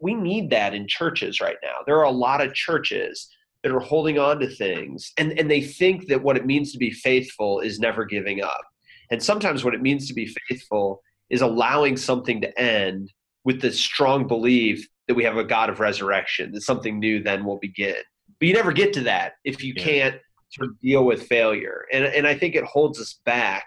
We 0.00 0.14
need 0.14 0.50
that 0.50 0.74
in 0.74 0.86
churches 0.88 1.40
right 1.40 1.56
now. 1.62 1.74
There 1.86 1.98
are 1.98 2.04
a 2.04 2.10
lot 2.10 2.40
of 2.40 2.54
churches 2.54 3.28
that 3.62 3.72
are 3.72 3.80
holding 3.80 4.18
on 4.18 4.38
to 4.38 4.48
things 4.48 5.12
and, 5.18 5.38
and 5.38 5.50
they 5.50 5.62
think 5.62 6.06
that 6.08 6.22
what 6.22 6.36
it 6.36 6.46
means 6.46 6.72
to 6.72 6.78
be 6.78 6.90
faithful 6.90 7.60
is 7.60 7.80
never 7.80 8.04
giving 8.04 8.42
up. 8.42 8.62
And 9.10 9.22
sometimes 9.22 9.64
what 9.64 9.74
it 9.74 9.82
means 9.82 10.06
to 10.08 10.14
be 10.14 10.34
faithful 10.48 11.02
is 11.30 11.42
allowing 11.42 11.96
something 11.96 12.40
to 12.40 12.60
end 12.60 13.12
with 13.44 13.60
the 13.60 13.72
strong 13.72 14.26
belief 14.26 14.86
that 15.08 15.14
we 15.14 15.24
have 15.24 15.36
a 15.36 15.44
God 15.44 15.68
of 15.68 15.80
resurrection, 15.80 16.52
that 16.52 16.62
something 16.62 16.98
new 16.98 17.22
then 17.22 17.44
will 17.44 17.58
begin. 17.58 17.96
But 18.40 18.48
you 18.48 18.54
never 18.54 18.72
get 18.72 18.92
to 18.94 19.00
that 19.02 19.34
if 19.44 19.62
you 19.62 19.74
yeah. 19.76 19.84
can't 19.84 20.16
sort 20.50 20.70
of 20.70 20.80
deal 20.80 21.04
with 21.04 21.26
failure. 21.26 21.84
And, 21.92 22.04
and 22.04 22.26
I 22.26 22.36
think 22.36 22.54
it 22.54 22.64
holds 22.64 23.00
us 23.00 23.20
back 23.24 23.66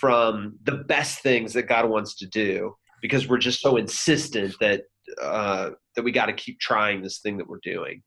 from 0.00 0.58
the 0.64 0.84
best 0.88 1.20
things 1.20 1.52
that 1.52 1.68
God 1.68 1.88
wants 1.88 2.16
to 2.16 2.26
do 2.26 2.74
because 3.02 3.28
we're 3.28 3.38
just 3.38 3.60
so 3.60 3.76
insistent 3.76 4.54
that 4.60 4.82
uh, 5.20 5.70
that 5.94 6.02
we 6.02 6.10
got 6.10 6.26
to 6.26 6.32
keep 6.32 6.58
trying 6.58 7.02
this 7.02 7.18
thing 7.18 7.36
that 7.36 7.46
we're 7.46 7.60
doing. 7.62 8.02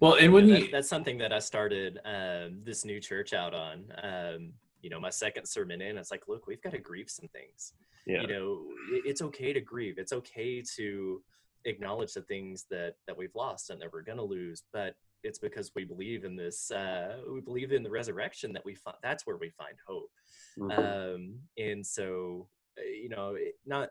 Well, 0.00 0.14
and 0.14 0.32
when 0.32 0.48
you, 0.48 0.60
that, 0.60 0.72
that's 0.72 0.88
something 0.88 1.18
that 1.18 1.32
I 1.32 1.40
started 1.40 1.98
um, 2.04 2.60
this 2.62 2.84
new 2.84 3.00
church 3.00 3.32
out 3.32 3.54
on. 3.54 3.84
Um, 4.02 4.52
you 4.84 4.90
know, 4.90 5.00
my 5.00 5.08
second 5.08 5.46
sermon 5.46 5.80
in, 5.80 5.96
it's 5.96 6.10
like, 6.10 6.28
look, 6.28 6.46
we've 6.46 6.60
got 6.60 6.72
to 6.72 6.78
grieve 6.78 7.08
some 7.08 7.28
things. 7.28 7.72
Yeah. 8.06 8.20
You 8.20 8.26
know, 8.26 8.62
it's 9.06 9.22
okay 9.22 9.54
to 9.54 9.60
grieve. 9.62 9.94
It's 9.96 10.12
okay 10.12 10.62
to 10.76 11.22
acknowledge 11.64 12.12
the 12.12 12.20
things 12.20 12.66
that 12.70 12.96
that 13.06 13.16
we've 13.16 13.34
lost 13.34 13.70
and 13.70 13.80
that 13.80 13.90
we're 13.94 14.02
going 14.02 14.18
to 14.18 14.24
lose, 14.24 14.64
but 14.74 14.94
it's 15.22 15.38
because 15.38 15.70
we 15.74 15.84
believe 15.84 16.24
in 16.24 16.36
this. 16.36 16.70
Uh, 16.70 17.16
we 17.32 17.40
believe 17.40 17.72
in 17.72 17.82
the 17.82 17.90
resurrection 17.90 18.52
that 18.52 18.64
we 18.66 18.74
find. 18.74 18.98
That's 19.02 19.26
where 19.26 19.38
we 19.38 19.50
find 19.56 19.74
hope. 19.88 20.10
Mm-hmm. 20.58 20.78
Um, 20.78 21.38
and 21.56 21.84
so, 21.84 22.48
uh, 22.78 22.82
you 22.82 23.08
know, 23.08 23.36
not 23.64 23.88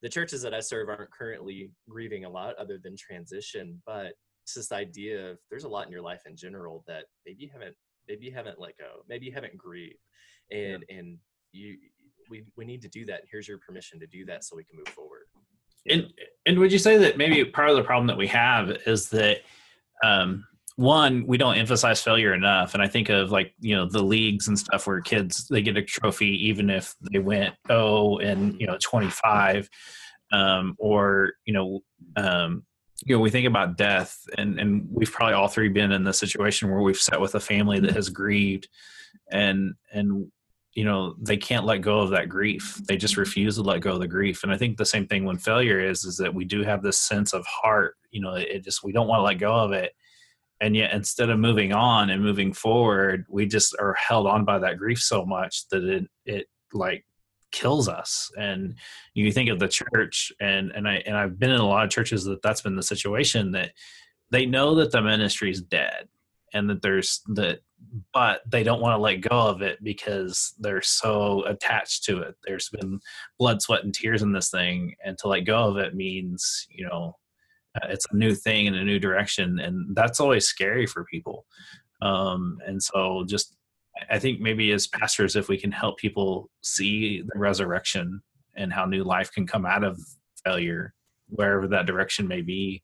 the 0.00 0.08
churches 0.08 0.40
that 0.40 0.54
I 0.54 0.60
serve 0.60 0.88
aren't 0.88 1.10
currently 1.10 1.70
grieving 1.86 2.24
a 2.24 2.30
lot 2.30 2.56
other 2.56 2.78
than 2.82 2.96
transition, 2.96 3.82
but 3.84 4.14
it's 4.42 4.54
this 4.54 4.72
idea 4.72 5.32
of 5.32 5.38
there's 5.50 5.64
a 5.64 5.68
lot 5.68 5.84
in 5.86 5.92
your 5.92 6.02
life 6.02 6.22
in 6.26 6.34
general 6.34 6.82
that 6.86 7.04
maybe 7.26 7.42
you 7.42 7.50
haven't, 7.52 7.76
maybe 8.08 8.26
you 8.26 8.32
haven't 8.32 8.60
let 8.60 8.76
go, 8.78 9.02
maybe 9.08 9.26
you 9.26 9.32
haven't 9.32 9.56
grieved, 9.56 9.98
and 10.50 10.84
yeah. 10.88 10.96
and 10.96 11.18
you 11.52 11.76
we 12.28 12.44
we 12.56 12.64
need 12.64 12.82
to 12.82 12.88
do 12.88 13.04
that. 13.06 13.22
Here's 13.30 13.48
your 13.48 13.58
permission 13.58 14.00
to 14.00 14.06
do 14.06 14.24
that 14.26 14.44
so 14.44 14.56
we 14.56 14.64
can 14.64 14.76
move 14.76 14.88
forward. 14.88 15.26
And 15.88 16.12
and 16.46 16.58
would 16.58 16.72
you 16.72 16.78
say 16.78 16.96
that 16.98 17.18
maybe 17.18 17.44
part 17.44 17.70
of 17.70 17.76
the 17.76 17.82
problem 17.82 18.06
that 18.06 18.16
we 18.16 18.26
have 18.28 18.70
is 18.86 19.08
that 19.10 19.40
um, 20.02 20.44
one 20.76 21.24
we 21.26 21.38
don't 21.38 21.56
emphasize 21.56 22.02
failure 22.02 22.34
enough 22.34 22.74
and 22.74 22.82
i 22.82 22.88
think 22.88 23.08
of 23.08 23.30
like 23.30 23.54
you 23.60 23.76
know 23.76 23.88
the 23.88 24.02
leagues 24.02 24.48
and 24.48 24.58
stuff 24.58 24.86
where 24.86 25.00
kids 25.00 25.46
they 25.48 25.62
get 25.62 25.76
a 25.76 25.82
trophy 25.82 26.48
even 26.48 26.68
if 26.68 26.96
they 27.12 27.20
went 27.20 27.54
oh 27.70 28.18
and 28.18 28.60
you 28.60 28.66
know 28.66 28.76
25 28.82 29.68
um, 30.32 30.74
or 30.78 31.34
you 31.44 31.54
know 31.54 31.80
um, 32.16 32.64
you 33.04 33.14
know 33.14 33.20
we 33.20 33.30
think 33.30 33.46
about 33.46 33.76
death 33.76 34.18
and 34.38 34.58
and 34.58 34.86
we've 34.90 35.12
probably 35.12 35.34
all 35.34 35.48
three 35.48 35.68
been 35.68 35.92
in 35.92 36.04
the 36.04 36.12
situation 36.12 36.70
where 36.70 36.80
we've 36.80 36.96
sat 36.96 37.20
with 37.20 37.34
a 37.34 37.40
family 37.40 37.78
that 37.80 37.94
has 37.94 38.08
grieved 38.08 38.68
and 39.30 39.74
and 39.92 40.30
you 40.74 40.84
know 40.84 41.14
they 41.20 41.36
can't 41.36 41.66
let 41.66 41.82
go 41.82 42.00
of 42.00 42.10
that 42.10 42.28
grief. 42.28 42.80
They 42.88 42.96
just 42.96 43.16
refuse 43.16 43.56
to 43.56 43.62
let 43.62 43.80
go 43.80 43.92
of 43.92 44.00
the 44.00 44.08
grief. 44.08 44.42
And 44.42 44.52
i 44.52 44.56
think 44.56 44.76
the 44.76 44.86
same 44.86 45.06
thing 45.06 45.24
when 45.24 45.38
failure 45.38 45.80
is 45.80 46.04
is 46.04 46.16
that 46.16 46.34
we 46.34 46.44
do 46.44 46.62
have 46.62 46.82
this 46.82 46.98
sense 46.98 47.32
of 47.32 47.46
heart 47.46 47.94
you 48.10 48.20
know 48.20 48.34
it 48.34 48.64
just 48.64 48.82
we 48.82 48.92
don't 48.92 49.08
want 49.08 49.20
to 49.20 49.24
let 49.24 49.38
go 49.38 49.54
of 49.54 49.72
it. 49.72 49.92
And 50.60 50.74
yet 50.74 50.92
instead 50.92 51.30
of 51.30 51.38
moving 51.38 51.72
on 51.72 52.10
and 52.10 52.22
moving 52.22 52.52
forward 52.52 53.24
we 53.28 53.46
just 53.46 53.76
are 53.78 53.94
held 53.94 54.26
on 54.26 54.44
by 54.44 54.58
that 54.58 54.78
grief 54.78 54.98
so 54.98 55.24
much 55.24 55.68
that 55.68 55.84
it 55.84 56.04
it 56.24 56.46
like 56.72 57.04
kills 57.54 57.88
us. 57.88 58.32
And 58.36 58.74
you 59.14 59.30
think 59.30 59.48
of 59.48 59.60
the 59.60 59.68
church 59.68 60.32
and 60.40 60.72
and 60.72 60.88
i 60.88 60.96
and 61.06 61.16
i've 61.16 61.38
been 61.38 61.52
in 61.52 61.60
a 61.60 61.66
lot 61.66 61.84
of 61.84 61.90
churches 61.90 62.24
that 62.24 62.42
that's 62.42 62.60
been 62.60 62.74
the 62.74 62.82
situation 62.82 63.52
that 63.52 63.72
they 64.30 64.44
know 64.44 64.74
that 64.74 64.90
the 64.90 65.00
ministry 65.00 65.50
is 65.50 65.62
dead 65.62 66.08
and 66.52 66.68
that 66.68 66.82
there's 66.82 67.22
that 67.28 67.60
but 68.12 68.40
they 68.50 68.64
don't 68.64 68.80
want 68.80 68.94
to 68.94 69.02
let 69.02 69.20
go 69.20 69.38
of 69.38 69.62
it 69.62 69.82
because 69.84 70.54
they're 70.58 70.82
so 70.82 71.44
attached 71.44 72.02
to 72.04 72.22
it. 72.22 72.34
There's 72.44 72.70
been 72.70 72.98
blood 73.38 73.62
sweat 73.62 73.84
and 73.84 73.94
tears 73.94 74.22
in 74.22 74.32
this 74.32 74.50
thing 74.50 74.94
and 75.04 75.16
to 75.18 75.28
let 75.28 75.40
go 75.40 75.68
of 75.68 75.76
it 75.76 75.94
means 75.94 76.66
you 76.70 76.86
know 76.88 77.16
uh, 77.76 77.86
it's 77.88 78.06
a 78.10 78.16
new 78.16 78.34
thing 78.34 78.66
in 78.66 78.74
a 78.74 78.84
new 78.84 78.98
direction 78.98 79.60
and 79.60 79.94
that's 79.94 80.18
always 80.18 80.46
scary 80.46 80.86
for 80.86 81.04
people. 81.04 81.46
Um, 82.02 82.58
and 82.66 82.82
so 82.82 83.24
just 83.28 83.53
i 84.10 84.18
think 84.18 84.40
maybe 84.40 84.72
as 84.72 84.86
pastors 84.86 85.36
if 85.36 85.48
we 85.48 85.58
can 85.58 85.72
help 85.72 85.98
people 85.98 86.50
see 86.62 87.22
the 87.22 87.38
resurrection 87.38 88.20
and 88.56 88.72
how 88.72 88.84
new 88.84 89.04
life 89.04 89.30
can 89.32 89.46
come 89.46 89.66
out 89.66 89.84
of 89.84 89.98
failure 90.44 90.94
wherever 91.28 91.66
that 91.66 91.86
direction 91.86 92.28
may 92.28 92.42
be 92.42 92.82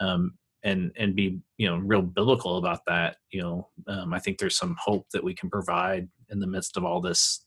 um, 0.00 0.32
and 0.62 0.90
and 0.96 1.14
be 1.14 1.38
you 1.58 1.68
know 1.68 1.76
real 1.78 2.02
biblical 2.02 2.56
about 2.56 2.80
that 2.86 3.16
you 3.30 3.40
know 3.40 3.68
um, 3.88 4.12
i 4.12 4.18
think 4.18 4.38
there's 4.38 4.56
some 4.56 4.76
hope 4.78 5.06
that 5.12 5.22
we 5.22 5.34
can 5.34 5.50
provide 5.50 6.08
in 6.30 6.40
the 6.40 6.46
midst 6.46 6.76
of 6.76 6.84
all 6.84 7.00
this 7.00 7.44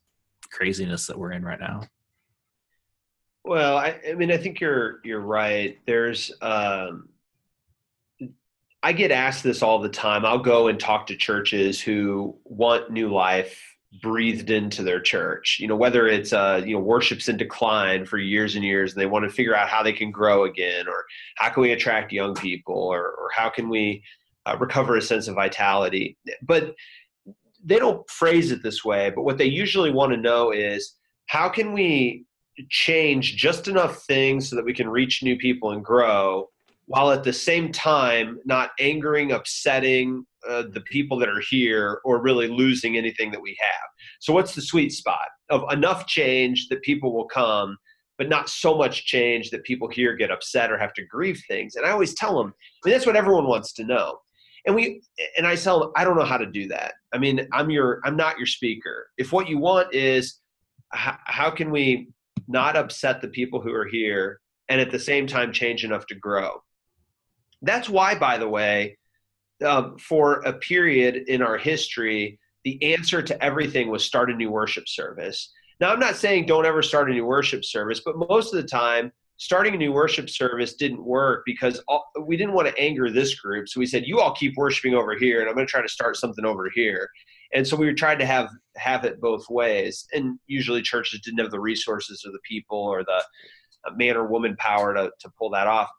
craziness 0.52 1.08
that 1.08 1.18
we're 1.18 1.32
in 1.32 1.44
right 1.44 1.60
now 1.60 1.82
well, 3.48 3.78
I, 3.78 3.98
I 4.08 4.14
mean, 4.14 4.30
I 4.30 4.38
think 4.38 4.60
you're 4.60 5.00
you're 5.06 5.22
right. 5.22 5.78
There's 5.86 6.34
um, 6.42 7.08
I 8.84 8.93
get 8.93 9.12
asked 9.12 9.43
this 9.43 9.62
all 9.62 9.79
the 9.79 9.89
time. 9.89 10.25
I'll 10.25 10.38
go 10.38 10.67
and 10.67 10.79
talk 10.79 11.07
to 11.07 11.15
churches 11.15 11.81
who 11.81 12.38
want 12.46 12.91
new 12.91 13.12
life 13.12 13.62
breathed 14.01 14.50
into 14.50 14.84
their 14.84 15.00
church. 15.00 15.57
You 15.60 15.67
know, 15.67 15.75
whether 15.75 16.07
it's 16.07 16.34
uh, 16.34 16.62
you 16.65 16.74
know 16.74 16.79
worship's 16.79 17.27
in 17.29 17.38
decline 17.38 18.05
for 18.05 18.17
years 18.17 18.55
and 18.55 18.63
years, 18.63 18.93
and 18.93 19.01
they 19.01 19.05
want 19.05 19.25
to 19.25 19.31
figure 19.31 19.55
out 19.55 19.69
how 19.69 19.81
they 19.81 19.93
can 19.93 20.12
grow 20.12 20.46
again, 20.46 20.88
or 20.88 21.05
how 21.38 21.50
can 21.50 21.63
we 21.63 21.72
attract 21.72 22.12
young 22.12 22.36
people, 22.36 22.75
or 22.75 23.01
or 23.01 23.29
how 23.34 23.50
can 23.50 23.69
we 23.69 24.03
uh, 24.46 24.57
recover 24.60 24.98
a 24.98 25.01
sense 25.01 25.27
of 25.27 25.36
vitality. 25.36 26.17
But 26.41 26.75
they 27.63 27.79
don't 27.79 28.07
phrase 28.10 28.51
it 28.51 28.63
this 28.63 28.86
way. 28.86 29.10
But 29.10 29.24
what 29.24 29.38
they 29.38 29.46
usually 29.46 29.91
want 29.91 30.13
to 30.13 30.17
know 30.17 30.51
is 30.51 30.93
how 31.25 31.50
can 31.50 31.74
we 31.74 32.25
change 32.69 33.36
just 33.36 33.67
enough 33.67 34.03
things 34.03 34.50
so 34.50 34.55
that 34.55 34.65
we 34.65 34.74
can 34.74 34.89
reach 34.89 35.22
new 35.22 35.38
people 35.38 35.72
and 35.72 35.84
grow 35.84 36.48
while 36.88 37.12
at 37.12 37.24
the 37.24 37.34
same 37.34 37.72
time 37.72 38.39
not 38.46 38.72
angering 38.79 39.32
upsetting 39.32 40.25
uh, 40.48 40.63
the 40.72 40.82
people 40.82 41.17
that 41.20 41.29
are 41.29 41.44
here 41.50 42.00
or 42.03 42.22
really 42.22 42.48
losing 42.48 42.98
anything 42.98 43.32
that 43.32 43.41
we 43.41 43.56
have. 43.60 43.89
So 44.20 44.34
what's 44.34 44.56
the 44.56 44.62
sweet 44.62 44.91
spot? 44.91 45.27
Of 45.50 45.63
enough 45.72 46.08
change 46.08 46.67
that 46.70 46.82
people 46.82 47.13
will 47.13 47.27
come 47.27 47.77
but 48.17 48.29
not 48.29 48.50
so 48.50 48.75
much 48.75 49.06
change 49.06 49.51
that 49.51 49.63
people 49.63 49.88
here 49.88 50.15
get 50.15 50.32
upset 50.32 50.72
or 50.72 50.77
have 50.79 50.94
to 50.94 51.06
grieve 51.06 51.39
things. 51.48 51.75
And 51.75 51.86
i 51.86 51.91
always 51.91 52.15
tell 52.15 52.36
them 52.38 52.53
I 52.84 52.88
mean, 52.88 52.94
that's 52.94 53.06
what 53.06 53.15
everyone 53.15 53.46
wants 53.48 53.74
to 53.74 53.84
know. 53.84 54.17
And 54.65 54.75
we 54.75 55.01
and 55.38 55.46
i 55.46 55.56
tell 55.56 55.79
them 55.79 55.91
i 55.96 56.03
don't 56.03 56.17
know 56.17 56.25
how 56.25 56.38
to 56.38 56.46
do 56.46 56.67
that. 56.70 56.94
I 57.13 57.17
mean 57.17 57.48
i'm 57.53 57.70
your 57.70 58.00
i'm 58.06 58.17
not 58.17 58.38
your 58.38 58.48
speaker. 58.48 59.08
If 59.17 59.32
what 59.32 59.48
you 59.48 59.58
want 59.58 59.94
is 59.94 60.39
how, 60.94 61.17
how 61.25 61.51
can 61.51 61.70
we 61.70 62.10
not 62.48 62.77
upset 62.77 63.22
the 63.22 63.27
people 63.27 63.62
who 63.62 63.74
are 63.74 63.86
here, 63.86 64.39
and 64.70 64.79
at 64.79 64.91
the 64.91 65.00
same 65.00 65.27
time 65.27 65.51
change 65.51 65.84
enough 65.84 66.06
to 66.08 66.15
grow. 66.15 66.62
That's 67.62 67.90
why, 67.90 68.16
by 68.16 68.38
the 68.38 68.48
way, 68.48 68.98
um, 69.66 69.98
for 69.98 70.42
a 70.42 70.54
period 70.54 71.28
in 71.28 71.42
our 71.42 71.58
history, 71.58 72.40
the 72.64 72.94
answer 72.94 73.22
to 73.22 73.44
everything 73.44 73.90
was 73.90 74.04
start 74.04 74.30
a 74.30 74.36
new 74.36 74.52
worship 74.52 74.88
service. 74.88 75.52
Now, 75.80 75.92
I'm 75.92 76.00
not 76.00 76.16
saying 76.16 76.46
don't 76.46 76.66
ever 76.66 76.82
start 76.82 77.10
a 77.10 77.14
new 77.14 77.26
worship 77.26 77.64
service, 77.64 78.02
but 78.04 78.16
most 78.18 78.54
of 78.54 78.62
the 78.62 78.68
time, 78.68 79.12
starting 79.38 79.76
a 79.76 79.78
new 79.78 79.92
worship 79.92 80.30
service 80.30 80.74
didn't 80.74 81.04
work 81.04 81.44
because 81.46 81.82
all, 81.88 82.06
we 82.26 82.36
didn't 82.36 82.54
want 82.54 82.68
to 82.68 82.78
anger 82.80 83.12
this 83.12 83.40
group. 83.40 83.70
So 83.70 83.80
we 83.80 83.86
said, 83.86 84.06
"You 84.06 84.20
all 84.20 84.34
keep 84.34 84.56
worshiping 84.58 84.96
over 84.96 85.16
here, 85.16 85.40
and 85.40 85.50
I'm 85.50 85.56
going 85.56 85.68
to 85.68 85.72
try 85.72 85.82
to 85.82 85.90
start 85.90 86.18
something 86.18 86.46
over 86.46 86.70
here." 86.74 87.08
And 87.54 87.66
so 87.66 87.78
we 87.78 87.86
were 87.86 87.94
trying 87.94 88.20
to 88.20 88.26
have 88.26 88.50
have 88.76 89.06
it 89.06 89.22
both 89.22 89.48
ways. 89.50 90.06
And 90.14 90.40
usually, 90.48 90.82
churches 90.82 91.22
didn't 91.22 91.40
have 91.40 91.52
the 91.52 91.60
resources 91.60 92.24
or 92.26 92.32
the 92.32 92.40
people 92.48 92.80
or 92.80 93.04
the 93.04 93.24
man 93.96 94.18
or 94.18 94.28
woman 94.28 94.56
power 94.58 94.94
to 94.94 95.12
to 95.20 95.30
pull 95.38 95.52
that 95.52 95.68
off. 95.68 95.90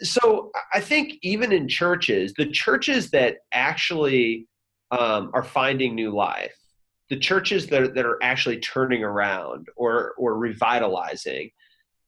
So 0.00 0.50
I 0.72 0.80
think 0.80 1.14
even 1.22 1.52
in 1.52 1.68
churches, 1.68 2.34
the 2.36 2.46
churches 2.46 3.10
that 3.10 3.36
actually 3.52 4.46
um, 4.90 5.30
are 5.34 5.44
finding 5.44 5.94
new 5.94 6.14
life 6.14 6.54
the 7.12 7.18
churches 7.18 7.66
that 7.66 7.82
are, 7.82 7.88
that 7.88 8.06
are 8.06 8.18
actually 8.22 8.58
turning 8.60 9.04
around 9.04 9.66
or 9.76 10.14
or 10.16 10.38
revitalizing 10.38 11.50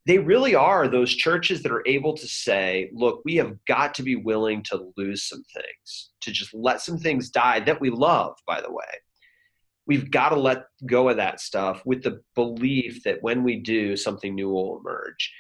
they 0.07 0.19
really 0.19 0.55
are 0.55 0.89
those 0.89 1.15
churches 1.15 1.63
that 1.63 1.73
are 1.73 1.83
able 1.87 2.15
to 2.15 2.27
say 2.27 2.91
look 2.95 3.21
we 3.23 3.37
have 3.37 3.55
got 3.67 3.93
to 3.95 4.03
be 4.03 4.17
willing 4.17 4.63
to 4.63 4.93
lose 4.97 5.29
some 5.29 5.43
things 5.55 6.11
to 6.23 6.33
just 6.33 6.55
let 6.55 6.81
some 6.81 6.97
things 6.97 7.29
die 7.29 7.61
that 7.61 7.81
we 7.81 7.91
love 7.91 8.35
by 8.47 8.63
the 8.63 8.73
way. 8.73 8.85
We've 9.87 10.11
got 10.11 10.31
to 10.31 10.37
let 10.37 10.65
go 10.87 11.11
of 11.11 11.19
that 11.19 11.41
stuff 11.41 11.83
with 11.85 12.03
the 12.03 12.23
belief 12.35 13.03
that 13.05 13.23
when 13.23 13.45
we 13.45 13.61
do 13.61 13.99
something 13.99 14.35
new 14.35 14.49
will 14.49 14.81
emerge 14.81 15.31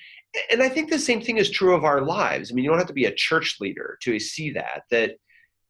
and 0.50 0.62
i 0.62 0.68
think 0.68 0.90
the 0.90 0.98
same 0.98 1.20
thing 1.20 1.36
is 1.36 1.50
true 1.50 1.74
of 1.74 1.84
our 1.84 2.02
lives 2.02 2.50
i 2.50 2.54
mean 2.54 2.64
you 2.64 2.70
don't 2.70 2.78
have 2.78 2.86
to 2.88 2.92
be 2.92 3.06
a 3.06 3.14
church 3.14 3.56
leader 3.60 3.98
to 4.02 4.18
see 4.18 4.50
that 4.50 4.82
that 4.90 5.16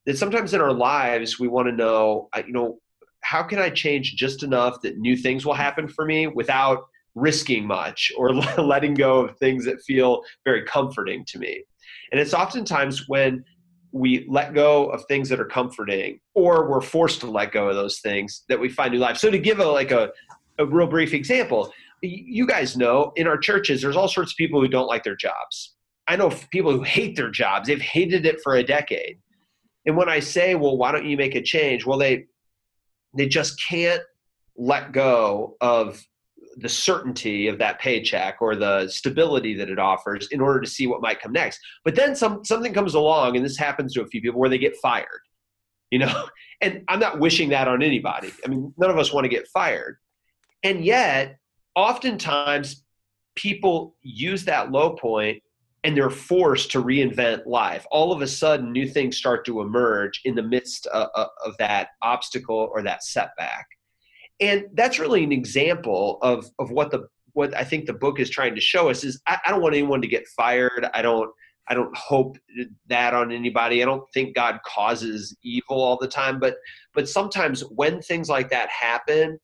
that 0.06 0.18
sometimes 0.18 0.54
in 0.54 0.60
our 0.60 0.72
lives 0.72 1.38
we 1.38 1.48
want 1.48 1.68
to 1.68 1.72
know 1.72 2.28
you 2.46 2.52
know 2.52 2.78
how 3.24 3.42
can 3.42 3.58
I 3.58 3.70
change 3.70 4.14
just 4.16 4.42
enough 4.42 4.80
that 4.82 4.98
new 4.98 5.16
things 5.16 5.44
will 5.44 5.54
happen 5.54 5.88
for 5.88 6.04
me 6.04 6.26
without 6.26 6.84
risking 7.14 7.66
much 7.66 8.12
or 8.16 8.34
letting 8.58 8.94
go 8.94 9.24
of 9.24 9.36
things 9.38 9.64
that 9.64 9.82
feel 9.82 10.22
very 10.44 10.62
comforting 10.62 11.24
to 11.28 11.38
me? 11.38 11.64
And 12.12 12.20
it's 12.20 12.34
oftentimes 12.34 13.08
when 13.08 13.44
we 13.92 14.26
let 14.28 14.54
go 14.54 14.86
of 14.90 15.04
things 15.06 15.28
that 15.30 15.40
are 15.40 15.46
comforting 15.46 16.20
or 16.34 16.68
we're 16.68 16.80
forced 16.80 17.20
to 17.20 17.30
let 17.30 17.52
go 17.52 17.68
of 17.68 17.76
those 17.76 18.00
things 18.00 18.44
that 18.48 18.60
we 18.60 18.68
find 18.68 18.92
new 18.92 18.98
life. 18.98 19.16
So 19.16 19.30
to 19.30 19.38
give 19.38 19.58
a 19.58 19.66
like 19.66 19.90
a, 19.90 20.10
a 20.58 20.66
real 20.66 20.86
brief 20.86 21.14
example, 21.14 21.72
you 22.08 22.46
guys 22.46 22.76
know 22.76 23.12
in 23.16 23.26
our 23.26 23.38
churches 23.38 23.82
there's 23.82 23.96
all 23.96 24.08
sorts 24.08 24.32
of 24.32 24.36
people 24.36 24.60
who 24.60 24.68
don't 24.68 24.86
like 24.86 25.04
their 25.04 25.16
jobs. 25.16 25.74
I 26.06 26.16
know 26.16 26.30
people 26.50 26.72
who 26.72 26.82
hate 26.82 27.16
their 27.16 27.30
jobs. 27.30 27.68
They've 27.68 27.80
hated 27.80 28.26
it 28.26 28.40
for 28.42 28.54
a 28.56 28.62
decade. 28.62 29.18
And 29.86 29.96
when 29.96 30.08
I 30.08 30.20
say, 30.20 30.54
well, 30.54 30.76
why 30.76 30.92
don't 30.92 31.06
you 31.06 31.16
make 31.16 31.34
a 31.34 31.42
change? 31.42 31.86
Well, 31.86 31.98
they 31.98 32.26
they 33.16 33.26
just 33.28 33.62
can't 33.68 34.02
let 34.56 34.92
go 34.92 35.56
of 35.60 36.04
the 36.56 36.68
certainty 36.68 37.48
of 37.48 37.58
that 37.58 37.80
paycheck 37.80 38.36
or 38.40 38.54
the 38.54 38.88
stability 38.88 39.54
that 39.54 39.70
it 39.70 39.78
offers 39.78 40.28
in 40.30 40.40
order 40.40 40.60
to 40.60 40.68
see 40.68 40.86
what 40.86 41.00
might 41.00 41.20
come 41.20 41.32
next. 41.32 41.58
But 41.84 41.94
then 41.94 42.14
some 42.14 42.44
something 42.44 42.72
comes 42.72 42.94
along, 42.94 43.36
and 43.36 43.44
this 43.44 43.58
happens 43.58 43.94
to 43.94 44.02
a 44.02 44.06
few 44.06 44.20
people 44.20 44.40
where 44.40 44.50
they 44.50 44.58
get 44.58 44.76
fired. 44.76 45.20
You 45.90 46.00
know, 46.00 46.26
and 46.60 46.82
I'm 46.88 47.00
not 47.00 47.20
wishing 47.20 47.50
that 47.50 47.68
on 47.68 47.82
anybody. 47.82 48.32
I 48.44 48.48
mean, 48.48 48.72
none 48.76 48.90
of 48.90 48.98
us 48.98 49.12
want 49.12 49.24
to 49.24 49.28
get 49.28 49.48
fired. 49.48 49.96
And 50.62 50.84
yet, 50.84 51.36
oftentimes 51.74 52.84
people 53.34 53.96
use 54.02 54.44
that 54.44 54.70
low 54.70 54.94
point 54.94 55.42
and 55.82 55.96
they're 55.96 56.10
forced 56.10 56.70
to 56.70 56.82
reinvent 56.82 57.46
life. 57.46 57.86
All 57.90 58.10
of 58.10 58.22
a 58.22 58.26
sudden, 58.26 58.72
new 58.72 58.88
things 58.88 59.18
start 59.18 59.44
to 59.46 59.60
emerge 59.60 60.20
in 60.24 60.34
the 60.34 60.42
midst 60.42 60.86
of, 60.86 61.08
of, 61.14 61.54
that 61.58 61.88
obstacle 62.00 62.70
or 62.72 62.82
that 62.82 63.04
setback. 63.04 63.66
And 64.40 64.64
that's 64.72 64.98
really 64.98 65.22
an 65.22 65.32
example 65.32 66.18
of, 66.22 66.46
of 66.58 66.70
what 66.70 66.90
the 66.90 67.06
what 67.34 67.54
I 67.54 67.64
think 67.64 67.86
the 67.86 67.92
book 67.92 68.20
is 68.20 68.30
trying 68.30 68.54
to 68.54 68.60
show 68.60 68.88
us 68.88 69.04
is 69.04 69.20
I, 69.26 69.38
I 69.44 69.50
don't 69.50 69.60
want 69.60 69.74
anyone 69.74 70.00
to 70.00 70.08
get 70.08 70.26
fired. 70.28 70.86
I 70.94 71.02
don't 71.02 71.30
I 71.68 71.74
don't 71.74 71.94
hope 71.96 72.38
that 72.88 73.14
on 73.14 73.32
anybody. 73.32 73.82
I 73.82 73.86
don't 73.86 74.04
think 74.12 74.34
God 74.34 74.60
causes 74.64 75.36
evil 75.42 75.82
all 75.82 75.98
the 75.98 76.08
time, 76.08 76.38
but 76.40 76.56
but 76.94 77.08
sometimes 77.08 77.62
when 77.62 78.00
things 78.00 78.28
like 78.28 78.50
that 78.50 78.70
happen, 78.70 79.38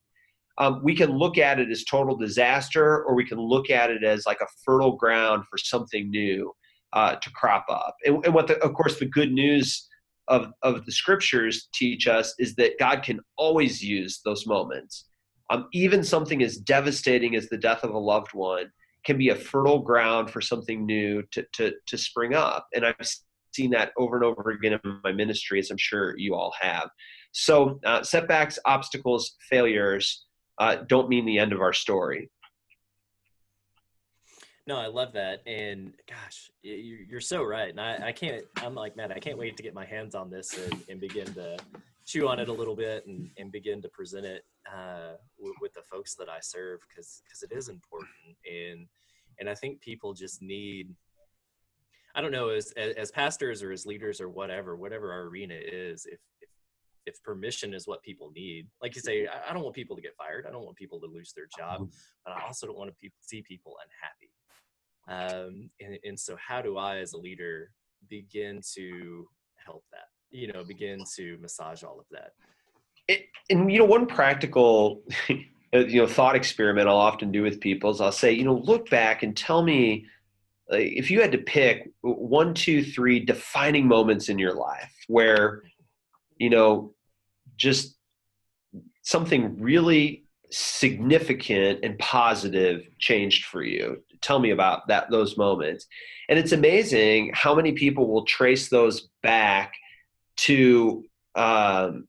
um, 0.61 0.79
we 0.83 0.95
can 0.95 1.09
look 1.09 1.39
at 1.39 1.59
it 1.59 1.71
as 1.71 1.83
total 1.83 2.15
disaster 2.15 3.03
or 3.03 3.15
we 3.15 3.25
can 3.25 3.39
look 3.39 3.71
at 3.71 3.89
it 3.89 4.03
as 4.03 4.27
like 4.27 4.41
a 4.41 4.47
fertile 4.63 4.95
ground 4.95 5.43
for 5.49 5.57
something 5.57 6.11
new 6.11 6.53
uh, 6.93 7.15
to 7.15 7.31
crop 7.31 7.65
up. 7.67 7.95
And, 8.05 8.23
and 8.23 8.33
what 8.33 8.45
the, 8.45 8.63
of 8.63 8.73
course 8.75 8.99
the 8.99 9.07
good 9.07 9.31
news 9.31 9.89
of, 10.27 10.53
of 10.61 10.85
the 10.85 10.91
scriptures 10.91 11.67
teach 11.73 12.07
us 12.07 12.35
is 12.37 12.53
that 12.55 12.77
god 12.77 13.01
can 13.01 13.21
always 13.37 13.81
use 13.81 14.21
those 14.23 14.45
moments. 14.45 15.05
Um, 15.49 15.67
even 15.73 16.03
something 16.03 16.43
as 16.43 16.57
devastating 16.57 17.35
as 17.35 17.49
the 17.49 17.57
death 17.57 17.83
of 17.83 17.95
a 17.95 17.97
loved 17.97 18.33
one 18.33 18.71
can 19.03 19.17
be 19.17 19.29
a 19.29 19.35
fertile 19.35 19.79
ground 19.79 20.29
for 20.29 20.41
something 20.41 20.85
new 20.85 21.23
to, 21.31 21.43
to, 21.53 21.73
to 21.87 21.97
spring 21.97 22.35
up. 22.35 22.67
And 22.75 22.85
i've 22.85 22.95
seen 23.51 23.71
that 23.71 23.93
over 23.97 24.15
and 24.15 24.23
over 24.23 24.51
again 24.51 24.79
in 24.83 24.99
my 25.03 25.11
ministry 25.11 25.57
as 25.57 25.71
i'm 25.71 25.77
sure 25.77 26.15
you 26.19 26.35
all 26.35 26.53
have. 26.61 26.87
So 27.31 27.79
uh, 27.83 28.03
setbacks 28.03 28.59
obstacles 28.65 29.35
failures 29.49 30.23
uh, 30.61 30.75
don't 30.87 31.09
mean 31.09 31.25
the 31.25 31.39
end 31.39 31.53
of 31.53 31.59
our 31.59 31.73
story. 31.73 32.29
No, 34.67 34.77
I 34.77 34.85
love 34.85 35.11
that. 35.13 35.41
And 35.47 35.93
gosh, 36.07 36.51
you're 36.61 37.19
so 37.19 37.41
right. 37.41 37.69
And 37.69 37.81
I, 37.81 38.09
I 38.09 38.11
can't, 38.11 38.43
I'm 38.57 38.75
like, 38.75 38.95
man, 38.95 39.11
I 39.11 39.17
can't 39.17 39.39
wait 39.39 39.57
to 39.57 39.63
get 39.63 39.73
my 39.73 39.85
hands 39.85 40.13
on 40.13 40.29
this 40.29 40.55
and, 40.55 40.79
and 40.87 41.01
begin 41.01 41.25
to 41.33 41.57
chew 42.05 42.27
on 42.27 42.39
it 42.39 42.47
a 42.47 42.53
little 42.53 42.75
bit 42.75 43.07
and, 43.07 43.31
and 43.39 43.51
begin 43.51 43.81
to 43.81 43.89
present 43.89 44.23
it 44.23 44.43
uh, 44.71 45.13
w- 45.39 45.55
with 45.61 45.73
the 45.73 45.81
folks 45.81 46.13
that 46.13 46.29
I 46.29 46.37
serve 46.41 46.79
because 46.87 47.23
because 47.25 47.41
it 47.41 47.51
is 47.51 47.67
important. 47.67 48.11
And 48.45 48.87
and 49.39 49.49
I 49.49 49.55
think 49.55 49.81
people 49.81 50.13
just 50.13 50.43
need, 50.43 50.93
I 52.13 52.21
don't 52.21 52.31
know, 52.31 52.49
as, 52.49 52.71
as 52.73 53.09
pastors 53.09 53.63
or 53.63 53.71
as 53.71 53.87
leaders 53.87 54.21
or 54.21 54.29
whatever, 54.29 54.75
whatever 54.75 55.11
our 55.11 55.23
arena 55.23 55.55
is, 55.57 56.05
if 56.05 56.19
if 57.05 57.21
permission 57.23 57.73
is 57.73 57.87
what 57.87 58.01
people 58.03 58.31
need. 58.35 58.67
Like 58.81 58.95
you 58.95 59.01
say 59.01 59.27
i 59.27 59.53
don't 59.53 59.63
want 59.63 59.75
people 59.75 59.95
to 59.95 60.01
get 60.01 60.15
fired. 60.15 60.45
I 60.47 60.51
don't 60.51 60.63
want 60.63 60.77
people 60.77 60.99
to 61.01 61.07
lose 61.07 61.33
their 61.33 61.47
job 61.57 61.81
mm-hmm. 61.81 61.95
but 62.25 62.33
i 62.33 62.45
also 62.45 62.67
don't 62.67 62.77
want 62.77 62.91
to 62.91 63.09
see 63.19 63.41
people 63.41 63.75
unhappy. 63.83 64.31
Um, 65.07 65.69
and, 65.79 65.97
and 66.03 66.19
so 66.19 66.35
how 66.35 66.61
do 66.61 66.77
i 66.77 66.97
as 66.97 67.13
a 67.13 67.17
leader 67.17 67.71
begin 68.09 68.61
to 68.75 69.27
help 69.63 69.83
that 69.91 70.07
you 70.31 70.51
know 70.51 70.63
begin 70.63 71.03
to 71.15 71.37
massage 71.39 71.83
all 71.83 71.99
of 71.99 72.05
that? 72.11 72.33
It, 73.07 73.25
and 73.49 73.71
you 73.71 73.79
know 73.79 73.85
one 73.85 74.05
practical 74.05 75.01
you 75.73 76.01
know 76.01 76.07
thought 76.07 76.35
experiment 76.35 76.87
i'll 76.87 76.97
often 76.97 77.31
do 77.31 77.41
with 77.43 77.59
people 77.59 77.89
is 77.89 78.01
i'll 78.01 78.11
say 78.11 78.31
you 78.31 78.43
know 78.43 78.55
look 78.55 78.89
back 78.89 79.23
and 79.23 79.35
tell 79.35 79.63
me 79.63 80.05
if 80.67 81.11
you 81.11 81.21
had 81.21 81.31
to 81.31 81.37
pick 81.37 81.89
one 82.01 82.53
two 82.53 82.83
three 82.83 83.19
defining 83.19 83.87
moments 83.87 84.29
in 84.29 84.39
your 84.39 84.53
life 84.53 84.93
where 85.07 85.63
you 86.41 86.49
know, 86.49 86.91
just 87.55 87.97
something 89.03 89.61
really 89.61 90.25
significant 90.49 91.81
and 91.83 91.99
positive 91.99 92.81
changed 92.97 93.45
for 93.45 93.61
you. 93.61 94.01
Tell 94.21 94.39
me 94.39 94.49
about 94.49 94.87
that 94.87 95.11
those 95.11 95.37
moments. 95.37 95.85
And 96.29 96.39
it's 96.39 96.51
amazing 96.51 97.29
how 97.35 97.53
many 97.53 97.73
people 97.73 98.07
will 98.07 98.25
trace 98.25 98.69
those 98.69 99.09
back 99.21 99.73
to 100.37 101.03
um, 101.35 102.07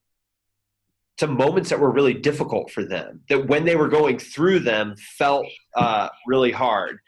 to 1.18 1.27
moments 1.27 1.68
that 1.68 1.79
were 1.79 1.92
really 1.92 2.14
difficult 2.14 2.71
for 2.71 2.85
them. 2.87 3.21
That 3.29 3.49
when 3.49 3.66
they 3.66 3.77
were 3.77 3.88
going 3.88 4.18
through 4.18 4.61
them 4.61 4.97
felt 5.18 5.47
uh, 5.77 6.09
really 6.27 6.53
hard 6.53 7.01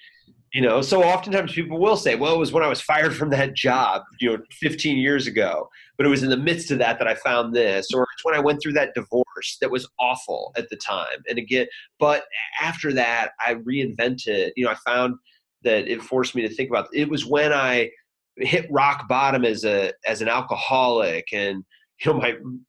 you 0.54 0.60
know 0.62 0.80
so 0.80 1.02
oftentimes 1.02 1.52
people 1.52 1.78
will 1.78 1.96
say 1.96 2.14
well 2.14 2.34
it 2.34 2.38
was 2.38 2.52
when 2.52 2.62
i 2.62 2.68
was 2.68 2.80
fired 2.80 3.14
from 3.14 3.28
that 3.28 3.54
job 3.54 4.02
you 4.20 4.30
know 4.30 4.42
15 4.52 4.96
years 4.96 5.26
ago 5.26 5.68
but 5.98 6.06
it 6.06 6.08
was 6.08 6.22
in 6.22 6.30
the 6.30 6.36
midst 6.36 6.70
of 6.70 6.78
that 6.78 6.98
that 6.98 7.08
i 7.08 7.14
found 7.14 7.54
this 7.54 7.88
or 7.92 8.06
it's 8.14 8.24
when 8.24 8.34
i 8.34 8.38
went 8.38 8.62
through 8.62 8.72
that 8.72 8.94
divorce 8.94 9.58
that 9.60 9.70
was 9.70 9.86
awful 9.98 10.52
at 10.56 10.68
the 10.70 10.76
time. 10.76 11.22
And 11.28 11.38
again 11.38 11.66
but 11.98 12.24
after 12.62 12.92
that 12.94 13.32
i 13.44 13.54
reinvented 13.54 14.52
you 14.56 14.64
know 14.64 14.70
i 14.70 14.76
found 14.86 15.16
that 15.64 15.88
it 15.88 16.02
forced 16.02 16.34
me 16.34 16.42
to 16.42 16.54
think 16.54 16.70
about 16.70 16.88
it 16.94 17.08
was 17.10 17.26
when 17.26 17.52
i 17.52 17.90
hit 18.36 18.66
rock 18.70 19.08
bottom 19.08 19.44
as 19.44 19.64
a 19.64 19.92
as 20.06 20.22
an 20.22 20.28
alcoholic 20.28 21.26
and 21.32 21.64
you 22.04 22.12
know 22.12 22.18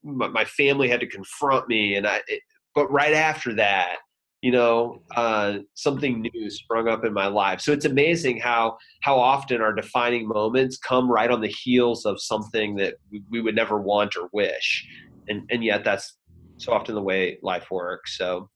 my 0.02 0.28
my 0.28 0.44
family 0.44 0.88
had 0.88 1.00
to 1.00 1.06
confront 1.06 1.68
me 1.68 1.94
and 1.94 2.06
i 2.06 2.20
it, 2.26 2.42
but 2.74 2.90
right 2.90 3.14
after 3.14 3.54
that 3.54 3.98
you 4.46 4.52
know 4.52 5.02
uh, 5.16 5.58
something 5.74 6.22
new 6.22 6.50
sprung 6.50 6.86
up 6.86 7.04
in 7.04 7.12
my 7.12 7.26
life. 7.26 7.60
So 7.60 7.72
it's 7.72 7.84
amazing 7.84 8.38
how 8.38 8.76
how 9.00 9.18
often 9.18 9.60
our 9.60 9.74
defining 9.74 10.28
moments 10.28 10.78
come 10.78 11.10
right 11.10 11.32
on 11.32 11.40
the 11.40 11.52
heels 11.64 12.06
of 12.06 12.22
something 12.22 12.76
that 12.76 12.94
we, 13.28 13.40
would 13.40 13.56
never 13.56 13.80
want 13.80 14.14
or 14.16 14.28
wish. 14.32 14.86
And 15.26 15.42
and 15.50 15.64
yet 15.64 15.82
that's 15.82 16.16
so 16.58 16.72
often 16.72 16.94
the 16.94 17.02
way 17.02 17.38
life 17.42 17.72
works. 17.72 18.16
So 18.16 18.48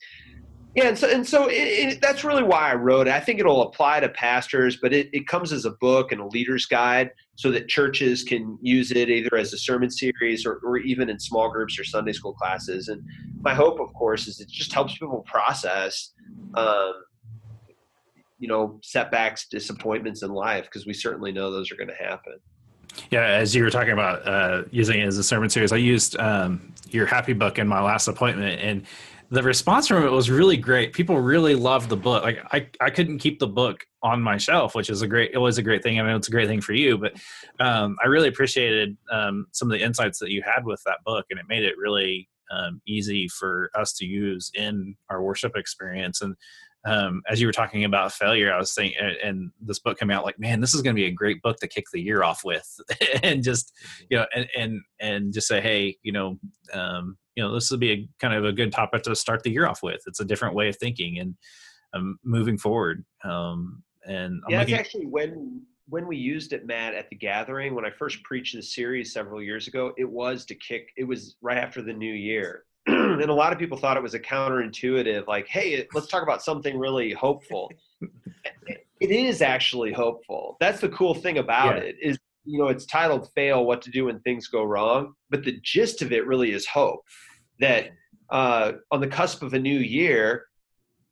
Yeah, 0.76 0.87
and 0.87 0.96
so 0.96 1.09
and 1.09 1.26
so 1.26 1.48
it, 1.48 1.54
it, 1.54 2.00
that's 2.00 2.22
really 2.22 2.44
why 2.44 2.70
I 2.70 2.74
wrote 2.76 3.09
it. 3.09 3.12
I 3.12 3.18
think 3.18 3.40
it'll 3.40 3.62
apply 3.62 4.00
to 4.00 4.09
pastors, 4.09 4.76
but 4.76 4.92
it, 4.92 5.11
it 5.12 5.26
comes 5.26 5.52
as 5.52 5.64
a 5.64 5.72
book 5.72 6.12
and 6.12 6.20
a 6.20 6.26
leader's 6.26 6.64
guide 6.66 7.11
so 7.35 7.50
that 7.50 7.66
churches 7.66 8.22
can 8.22 8.56
use 8.62 8.92
it 8.92 9.09
either 9.09 9.37
as 9.37 9.52
a 9.52 9.59
sermon 9.59 9.90
series 9.90 10.46
or, 10.46 10.61
or 10.62 10.76
even 10.78 11.11
in 11.11 11.18
small 11.18 11.50
groups 11.50 11.76
or 11.78 11.83
Sunday 11.83 12.12
school 12.12 12.35
classes. 12.35 12.87
And 12.87 13.02
my 13.40 13.52
hope, 13.52 13.80
of 13.80 13.92
course, 13.94 14.28
is 14.28 14.38
it 14.38 14.48
just 14.48 14.72
helps 14.72 14.92
people 14.92 15.24
process, 15.26 16.12
um, 16.54 16.92
you 18.38 18.46
know, 18.46 18.78
setbacks, 18.83 19.48
disappointments 19.48 20.22
in 20.22 20.30
life 20.30 20.66
because 20.66 20.87
we 20.87 20.94
certainly 20.94 21.33
know 21.33 21.50
those 21.50 21.72
are 21.72 21.76
going 21.76 21.88
to 21.88 21.94
happen. 21.94 22.35
Yeah, 23.11 23.24
as 23.24 23.54
you 23.54 23.64
were 23.64 23.70
talking 23.70 23.92
about 23.92 24.26
uh, 24.26 24.64
using 24.70 25.00
it 25.00 25.06
as 25.06 25.18
a 25.18 25.24
sermon 25.24 25.50
series, 25.50 25.72
I 25.72 25.76
used 25.76 26.16
um, 26.18 26.72
your 26.90 27.06
happy 27.06 27.33
book 27.33 27.59
in 27.59 27.66
my 27.66 27.80
last 27.80 28.06
appointment, 28.09 28.61
and 28.61 28.85
the 29.30 29.42
response 29.42 29.86
from 29.86 30.04
it 30.04 30.10
was 30.10 30.28
really 30.28 30.56
great. 30.56 30.92
People 30.92 31.20
really 31.20 31.54
loved 31.54 31.88
the 31.88 31.96
book. 31.96 32.24
Like 32.24 32.40
I, 32.52 32.68
I 32.80 32.90
couldn't 32.90 33.18
keep 33.18 33.38
the 33.38 33.46
book 33.46 33.86
on 34.02 34.20
my 34.20 34.36
shelf, 34.36 34.74
which 34.74 34.90
is 34.90 35.02
a 35.02 35.06
great, 35.06 35.30
it 35.32 35.38
was 35.38 35.56
a 35.56 35.62
great 35.62 35.84
thing. 35.84 36.00
I 36.00 36.02
mean, 36.02 36.16
it's 36.16 36.26
a 36.26 36.32
great 36.32 36.48
thing 36.48 36.60
for 36.60 36.72
you, 36.72 36.98
but 36.98 37.12
um, 37.60 37.96
I 38.02 38.08
really 38.08 38.28
appreciated 38.28 38.96
um, 39.10 39.46
some 39.52 39.70
of 39.70 39.78
the 39.78 39.84
insights 39.84 40.18
that 40.18 40.30
you 40.30 40.42
had 40.42 40.64
with 40.64 40.82
that 40.84 40.98
book, 41.04 41.26
and 41.30 41.38
it 41.38 41.46
made 41.48 41.62
it 41.62 41.78
really 41.78 42.28
um, 42.50 42.82
easy 42.86 43.28
for 43.28 43.70
us 43.74 43.92
to 43.94 44.04
use 44.04 44.50
in 44.54 44.96
our 45.08 45.22
worship 45.22 45.56
experience. 45.56 46.22
And 46.22 46.34
um, 46.84 47.22
as 47.28 47.40
you 47.40 47.46
were 47.46 47.52
talking 47.52 47.84
about 47.84 48.12
failure, 48.12 48.52
I 48.52 48.58
was 48.58 48.74
thinking, 48.74 48.98
and 49.22 49.52
this 49.60 49.78
book 49.78 49.98
came 49.98 50.10
out 50.10 50.24
like, 50.24 50.40
man, 50.40 50.60
this 50.60 50.74
is 50.74 50.82
going 50.82 50.96
to 50.96 51.00
be 51.00 51.06
a 51.06 51.12
great 51.12 51.40
book 51.42 51.58
to 51.58 51.68
kick 51.68 51.84
the 51.92 52.00
year 52.00 52.24
off 52.24 52.42
with, 52.44 52.80
and 53.22 53.44
just 53.44 53.72
you 54.08 54.16
know, 54.16 54.26
and 54.34 54.48
and 54.56 54.80
and 54.98 55.32
just 55.32 55.46
say, 55.46 55.60
hey, 55.60 55.98
you 56.02 56.10
know, 56.10 56.38
um, 56.72 57.18
you 57.40 57.46
know, 57.46 57.55
this 57.55 57.70
would 57.70 57.81
be 57.81 57.90
a 57.90 58.09
kind 58.18 58.35
of 58.35 58.44
a 58.44 58.53
good 58.53 58.70
topic 58.70 59.03
to 59.05 59.16
start 59.16 59.42
the 59.42 59.50
year 59.50 59.66
off 59.66 59.83
with. 59.83 60.03
It's 60.07 60.20
a 60.20 60.24
different 60.26 60.55
way 60.55 60.68
of 60.68 60.76
thinking 60.76 61.18
and 61.18 61.35
um, 61.94 62.18
moving 62.22 62.59
forward. 62.59 63.03
Um, 63.24 63.83
and 64.07 64.42
I'm 64.44 64.50
yeah, 64.50 64.61
looking- 64.61 64.74
actually 64.74 65.07
when 65.07 65.62
when 65.88 66.07
we 66.07 66.16
used 66.16 66.53
it, 66.53 66.66
Matt, 66.66 66.94
at 66.94 67.09
the 67.09 67.16
gathering 67.16 67.74
when 67.74 67.85
I 67.85 67.90
first 67.90 68.22
preached 68.22 68.55
the 68.55 68.62
series 68.62 69.12
several 69.12 69.42
years 69.42 69.66
ago, 69.66 69.92
it 69.96 70.09
was 70.09 70.44
to 70.44 70.55
kick. 70.55 70.90
It 70.96 71.05
was 71.05 71.37
right 71.40 71.59
after 71.59 71.83
the 71.83 71.92
new 71.92 72.12
year 72.12 72.64
and 72.87 73.22
a 73.22 73.35
lot 73.35 73.53
of 73.53 73.59
people 73.59 73.76
thought 73.76 73.96
it 73.96 74.03
was 74.03 74.14
a 74.14 74.20
counterintuitive, 74.20 75.26
like, 75.26 75.46
hey, 75.48 75.87
let's 75.92 76.07
talk 76.07 76.22
about 76.22 76.42
something 76.42 76.79
really 76.79 77.12
hopeful. 77.12 77.70
it 79.00 79.11
is 79.11 79.42
actually 79.42 79.92
hopeful. 79.92 80.57
That's 80.61 80.81
the 80.81 80.88
cool 80.88 81.14
thing 81.14 81.38
about 81.38 81.76
yeah. 81.76 81.83
it 81.83 81.96
is, 82.00 82.18
you 82.46 82.59
know, 82.59 82.68
it's 82.68 82.87
titled 82.87 83.29
"Fail: 83.35 83.66
What 83.66 83.83
to 83.83 83.90
Do 83.90 84.07
When 84.07 84.20
Things 84.20 84.48
Go 84.48 84.64
Wrong," 84.64 85.12
but 85.29 85.44
the 85.44 85.61
gist 85.62 86.00
of 86.00 86.12
it 86.12 86.26
really 86.26 86.53
is 86.53 86.66
hope. 86.66 87.00
That 87.61 87.90
uh, 88.31 88.73
on 88.90 89.01
the 89.01 89.07
cusp 89.07 89.42
of 89.42 89.55
a 89.55 89.59
new 89.59 89.79
year, 89.79 90.46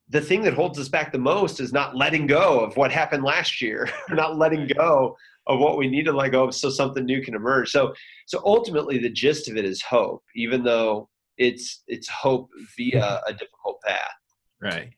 the 0.08 0.20
thing 0.20 0.42
that 0.42 0.54
holds 0.54 0.78
us 0.78 0.88
back 0.88 1.12
the 1.12 1.18
most 1.18 1.60
is 1.60 1.72
not 1.72 1.96
letting 1.96 2.26
go 2.26 2.60
of 2.60 2.76
what 2.76 2.90
happened 2.90 3.24
last 3.24 3.60
year, 3.60 3.88
not 4.10 4.38
letting 4.38 4.68
go 4.68 5.16
of 5.46 5.60
what 5.60 5.78
we 5.78 5.88
need 5.88 6.04
to 6.04 6.12
let 6.12 6.32
go 6.32 6.44
of 6.44 6.54
so 6.54 6.70
something 6.70 7.04
new 7.04 7.22
can 7.22 7.34
emerge. 7.34 7.70
So, 7.70 7.94
so 8.26 8.40
ultimately, 8.44 8.98
the 8.98 9.10
gist 9.10 9.48
of 9.48 9.56
it 9.56 9.64
is 9.64 9.82
hope, 9.82 10.22
even 10.34 10.62
though 10.62 11.08
it's 11.36 11.82
it's 11.86 12.08
hope 12.08 12.50
via 12.76 13.20
a 13.26 13.32
difficult 13.32 13.80
path. 13.84 14.12
Right. 14.60 14.90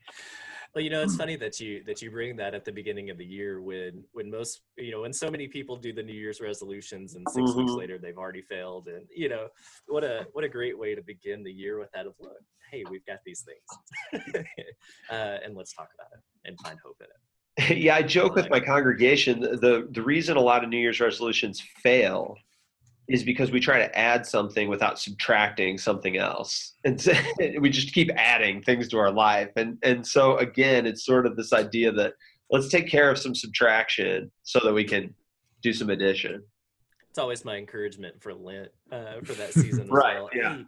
Well, 0.74 0.84
you 0.84 0.90
know, 0.90 1.02
it's 1.02 1.16
funny 1.22 1.36
that 1.36 1.60
you 1.60 1.82
that 1.84 2.02
you 2.02 2.10
bring 2.10 2.36
that 2.36 2.54
at 2.54 2.64
the 2.64 2.72
beginning 2.72 3.10
of 3.10 3.18
the 3.18 3.24
year 3.24 3.60
when 3.60 4.04
when 4.12 4.30
most 4.30 4.62
you 4.76 4.90
know 4.90 5.02
when 5.02 5.12
so 5.12 5.30
many 5.30 5.48
people 5.48 5.76
do 5.76 5.92
the 5.92 6.02
New 6.02 6.14
Year's 6.14 6.40
resolutions 6.40 7.14
and 7.14 7.26
6 7.28 7.50
mm-hmm. 7.50 7.58
weeks 7.58 7.72
later 7.72 7.98
they've 7.98 8.18
already 8.18 8.42
failed, 8.42 8.88
and 8.88 9.06
you 9.14 9.28
know 9.28 9.48
what 9.86 10.04
a 10.04 10.26
what 10.32 10.44
a 10.44 10.48
great 10.48 10.78
way 10.78 10.94
to 10.94 11.02
begin 11.02 11.42
the 11.42 11.52
year 11.52 11.78
with 11.78 11.90
that 11.92 12.06
of 12.06 12.14
look, 12.20 12.32
hey, 12.70 12.84
we've 12.90 13.04
got 13.06 13.18
these 13.24 13.44
things, 13.44 14.24
uh, 15.10 15.38
and 15.44 15.56
let's 15.56 15.72
talk 15.72 15.88
about 15.94 16.08
it 16.12 16.20
and 16.48 16.58
find 16.60 16.78
hope 16.84 16.96
in 17.00 17.06
it. 17.06 17.78
yeah, 17.78 17.96
I 17.96 18.02
joke 18.02 18.34
with 18.34 18.48
my 18.50 18.60
congregation. 18.60 19.40
The 19.40 19.88
the 19.90 20.02
reason 20.02 20.36
a 20.36 20.40
lot 20.40 20.62
of 20.62 20.70
New 20.70 20.78
Year's 20.78 21.00
resolutions 21.00 21.60
fail 21.82 22.36
is 23.10 23.24
because 23.24 23.50
we 23.50 23.58
try 23.58 23.78
to 23.78 23.98
add 23.98 24.24
something 24.24 24.68
without 24.68 24.98
subtracting 24.98 25.76
something 25.76 26.16
else. 26.16 26.74
And 26.84 27.00
so 27.00 27.12
we 27.60 27.68
just 27.68 27.92
keep 27.92 28.08
adding 28.14 28.62
things 28.62 28.88
to 28.88 28.98
our 28.98 29.10
life. 29.10 29.50
And 29.56 29.78
and 29.82 30.06
so 30.06 30.36
again 30.38 30.86
it's 30.86 31.04
sort 31.04 31.26
of 31.26 31.36
this 31.36 31.52
idea 31.52 31.92
that 31.92 32.14
let's 32.50 32.68
take 32.68 32.88
care 32.88 33.10
of 33.10 33.18
some 33.18 33.34
subtraction 33.34 34.30
so 34.44 34.60
that 34.62 34.72
we 34.72 34.84
can 34.84 35.14
do 35.62 35.72
some 35.72 35.90
addition. 35.90 36.42
It's 37.10 37.18
always 37.18 37.44
my 37.44 37.56
encouragement 37.56 38.22
for 38.22 38.32
lent 38.32 38.68
uh, 38.92 39.20
for 39.24 39.32
that 39.34 39.52
season 39.52 39.88
right 39.90 40.14
well. 40.14 40.30
yeah. 40.32 40.56
Hey, 40.56 40.64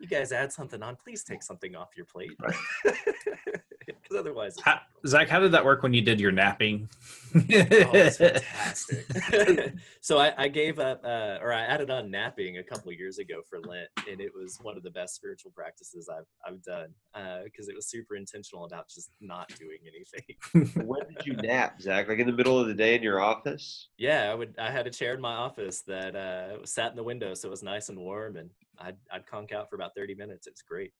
you 0.00 0.08
guys 0.08 0.32
add 0.32 0.52
something 0.52 0.82
on 0.82 0.96
please 0.96 1.22
take 1.22 1.42
something 1.42 1.76
off 1.76 1.90
your 1.96 2.06
plate. 2.06 2.32
Right. 2.42 2.54
because 4.06 4.20
otherwise 4.20 4.56
how, 4.62 4.78
zach 5.06 5.28
how 5.28 5.40
did 5.40 5.52
that 5.52 5.64
work 5.64 5.82
when 5.82 5.92
you 5.92 6.02
did 6.02 6.20
your 6.20 6.32
napping? 6.32 6.88
Oh, 7.34 7.40
it's 7.48 8.16
fantastic. 8.18 9.74
So 10.00 10.18
I, 10.18 10.32
I, 10.44 10.48
gave 10.48 10.78
up 10.78 11.00
uh, 11.04 11.38
or 11.42 11.52
i 11.52 11.62
added 11.62 11.90
on 11.90 12.12
napping 12.12 12.58
a 12.58 12.62
couple 12.62 12.92
years 12.92 13.18
ago 13.18 13.42
for 13.50 13.58
lent 13.60 13.88
and 14.08 14.20
it 14.20 14.30
was 14.32 14.56
one 14.62 14.76
of 14.76 14.84
the 14.84 14.90
best 14.90 15.16
spiritual 15.16 15.50
practices 15.50 16.08
i've, 16.08 16.26
I've 16.46 16.62
done 16.62 16.94
because 17.44 17.68
uh, 17.68 17.72
it 17.72 17.74
was 17.74 17.88
super 17.88 18.14
intentional 18.14 18.64
about 18.64 18.88
just 18.88 19.10
not 19.20 19.48
doing 19.58 19.78
anything. 19.82 20.84
When 20.86 21.00
did 21.08 21.26
you 21.26 21.34
nap 21.34 21.82
zach? 21.82 22.08
Like 22.08 22.20
in 22.20 22.26
the 22.26 22.32
middle 22.32 22.58
of 22.58 22.68
the 22.68 22.74
day 22.74 22.94
in 22.94 23.02
your 23.02 23.20
office? 23.20 23.88
Yeah 23.98 24.30
i 24.30 24.34
would 24.34 24.54
i 24.58 24.70
had 24.70 24.86
a 24.86 24.90
chair 24.90 25.14
in 25.14 25.20
my 25.20 25.34
office 25.34 25.82
that 25.88 26.14
uh, 26.14 26.64
sat 26.64 26.90
in 26.90 26.96
the 26.96 27.02
window 27.02 27.34
so 27.34 27.48
it 27.48 27.50
was 27.50 27.64
nice 27.64 27.88
and 27.88 27.98
warm 27.98 28.36
and 28.36 28.50
i'd, 28.78 28.96
I'd 29.12 29.26
conk 29.26 29.50
out 29.50 29.68
for 29.68 29.74
about 29.74 29.96
30 29.96 30.14
minutes. 30.14 30.46
It's 30.46 30.62
great 30.62 30.92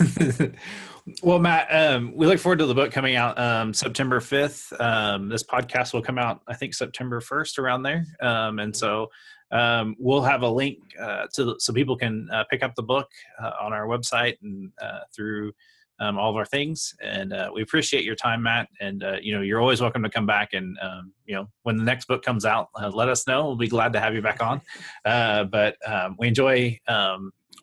well, 1.22 1.38
Matt, 1.38 1.68
um, 1.70 2.12
we 2.14 2.26
look 2.26 2.38
forward 2.38 2.58
to 2.58 2.66
the 2.66 2.74
book 2.74 2.92
coming 2.92 3.16
out 3.16 3.38
um, 3.38 3.74
September 3.74 4.20
5th. 4.20 4.78
Um, 4.80 5.28
this 5.28 5.42
podcast 5.42 5.92
will 5.92 6.02
come 6.02 6.18
out, 6.18 6.40
I 6.48 6.54
think, 6.54 6.74
September 6.74 7.20
1st 7.20 7.58
around 7.58 7.82
there. 7.82 8.06
Um, 8.20 8.58
and 8.58 8.74
so 8.74 9.08
um, 9.50 9.96
we'll 9.98 10.22
have 10.22 10.42
a 10.42 10.48
link 10.48 10.78
uh, 11.00 11.26
to 11.34 11.56
so 11.58 11.72
people 11.72 11.96
can 11.96 12.28
uh, 12.32 12.44
pick 12.50 12.62
up 12.62 12.74
the 12.74 12.82
book 12.82 13.08
uh, 13.42 13.52
on 13.60 13.72
our 13.72 13.86
website 13.86 14.36
and 14.42 14.70
uh, 14.80 15.00
through 15.14 15.52
um, 15.98 16.18
all 16.18 16.30
of 16.30 16.36
our 16.36 16.46
things. 16.46 16.94
And 17.02 17.32
uh, 17.32 17.50
we 17.52 17.60
appreciate 17.60 18.04
your 18.04 18.14
time, 18.14 18.42
Matt. 18.42 18.68
And 18.80 19.02
uh, 19.02 19.16
you 19.20 19.34
know, 19.34 19.42
you're 19.42 19.60
always 19.60 19.80
welcome 19.80 20.02
to 20.02 20.08
come 20.08 20.24
back. 20.24 20.54
And 20.54 20.78
you 21.26 21.34
know, 21.34 21.48
when 21.64 21.76
the 21.76 21.84
next 21.84 22.06
book 22.06 22.22
comes 22.22 22.44
out, 22.44 22.68
let 22.92 23.08
us 23.08 23.26
know. 23.26 23.46
We'll 23.46 23.56
be 23.56 23.68
glad 23.68 23.92
to 23.94 24.00
have 24.00 24.14
you 24.14 24.22
back 24.22 24.40
on. 24.42 24.62
but 25.04 25.76
we 26.16 26.28
enjoy 26.28 26.78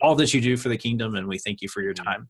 all 0.02 0.16
that 0.16 0.34
you 0.34 0.42
do 0.42 0.58
for 0.58 0.70
the 0.70 0.78
kingdom, 0.78 1.16
and 1.16 1.28
we 1.28 1.38
thank 1.38 1.62
you 1.62 1.70
for 1.70 1.82
your 1.82 1.94
mm-hmm. 1.94 2.06
time. 2.06 2.30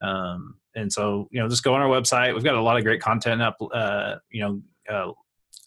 Um, 0.00 0.54
and 0.74 0.92
so, 0.92 1.28
you 1.30 1.40
know, 1.40 1.48
just 1.48 1.64
go 1.64 1.74
on 1.74 1.80
our 1.80 1.88
website. 1.88 2.34
We've 2.34 2.44
got 2.44 2.54
a 2.54 2.62
lot 2.62 2.76
of 2.76 2.84
great 2.84 3.00
content 3.00 3.42
up. 3.42 3.56
Uh, 3.72 4.16
you 4.30 4.40
know, 4.42 4.62
uh, 4.88 5.12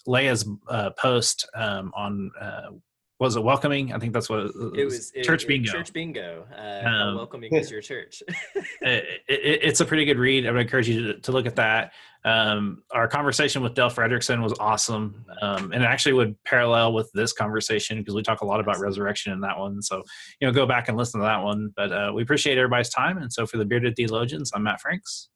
Leia's 0.08 0.48
uh, 0.70 0.92
post 0.92 1.48
um, 1.56 1.92
on 1.96 2.32
uh, 2.40 2.72
was 3.22 3.36
it 3.36 3.44
welcoming? 3.44 3.94
I 3.94 4.00
think 4.00 4.14
that's 4.14 4.32
what 4.32 4.40
it 4.40 4.56
was. 4.56 4.74
It 4.76 4.86
was 4.86 5.12
church 5.24 5.44
it, 5.44 5.48
bingo. 5.48 5.72
Church 5.72 5.94
bingo. 5.94 6.48
Uh, 6.58 6.88
um, 6.88 7.16
welcoming 7.16 7.56
is 7.56 7.70
your 7.70 7.80
church. 7.80 8.24
it, 8.82 9.22
it, 9.28 9.60
it's 9.62 9.80
a 9.80 9.86
pretty 9.86 10.06
good 10.06 10.18
read. 10.18 10.48
I 10.48 10.52
would 10.52 10.60
encourage 10.60 10.90
you 10.90 11.14
to, 11.14 11.20
to 11.20 11.32
look 11.32 11.46
at 11.46 11.56
that. 11.58 11.94
Um, 12.26 12.82
our 12.90 13.08
conversation 13.08 13.62
with 13.62 13.76
Dale 13.76 13.92
Fredrickson 13.92 14.42
was 14.42 14.54
awesome, 14.60 15.24
um, 15.40 15.72
and 15.72 15.84
it 15.84 15.86
actually 15.86 16.14
would 16.14 16.36
parallel 16.46 16.94
with 16.94 17.12
this 17.14 17.32
conversation 17.32 18.00
because 18.00 18.16
we 18.16 18.24
talk 18.24 18.42
a 18.42 18.46
lot 18.46 18.60
about 18.60 18.80
resurrection 18.80 19.34
in 19.34 19.42
that 19.42 19.58
one. 19.58 19.84
So, 19.84 20.02
you 20.40 20.48
know, 20.48 20.52
go 20.52 20.66
back 20.66 20.90
and 20.90 20.98
listen 20.98 21.20
to 21.20 21.26
that 21.28 21.44
one. 21.44 21.72
But 21.76 21.92
uh, 21.92 22.12
we 22.16 22.24
appreciate 22.24 22.58
everybody's 22.58 22.90
time, 22.90 23.20
and 23.20 23.32
so 23.32 23.46
for 23.46 23.58
the 23.58 23.66
Bearded 23.66 23.96
Theologians, 23.96 24.52
I'm 24.56 24.64
Matt 24.64 24.82
Franks. 24.82 25.30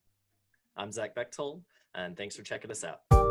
I'm 0.75 0.91
Zach 0.91 1.13
Bechtold, 1.13 1.61
and 1.93 2.17
thanks 2.17 2.35
for 2.35 2.41
checking 2.41 2.71
us 2.71 2.83
out. 2.83 3.24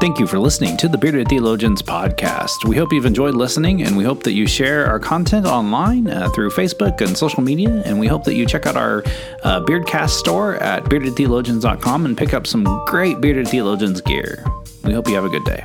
Thank 0.00 0.18
you 0.18 0.26
for 0.26 0.38
listening 0.38 0.78
to 0.78 0.88
the 0.88 0.96
Bearded 0.96 1.28
Theologians 1.28 1.82
podcast. 1.82 2.64
We 2.66 2.74
hope 2.74 2.90
you've 2.90 3.04
enjoyed 3.04 3.34
listening, 3.34 3.82
and 3.82 3.98
we 3.98 4.02
hope 4.02 4.22
that 4.22 4.32
you 4.32 4.46
share 4.46 4.86
our 4.86 4.98
content 4.98 5.44
online 5.44 6.08
uh, 6.08 6.30
through 6.30 6.52
Facebook 6.52 7.02
and 7.02 7.14
social 7.14 7.42
media. 7.42 7.82
And 7.84 8.00
we 8.00 8.06
hope 8.06 8.24
that 8.24 8.32
you 8.32 8.46
check 8.46 8.66
out 8.66 8.76
our 8.76 9.02
uh, 9.42 9.60
Beardcast 9.60 10.10
store 10.12 10.56
at 10.56 10.84
beardedtheologians.com 10.84 12.06
and 12.06 12.16
pick 12.16 12.32
up 12.32 12.46
some 12.46 12.64
great 12.86 13.20
Bearded 13.20 13.48
Theologians 13.48 14.00
gear. 14.00 14.42
We 14.84 14.94
hope 14.94 15.06
you 15.06 15.16
have 15.16 15.26
a 15.26 15.28
good 15.28 15.44
day. 15.44 15.62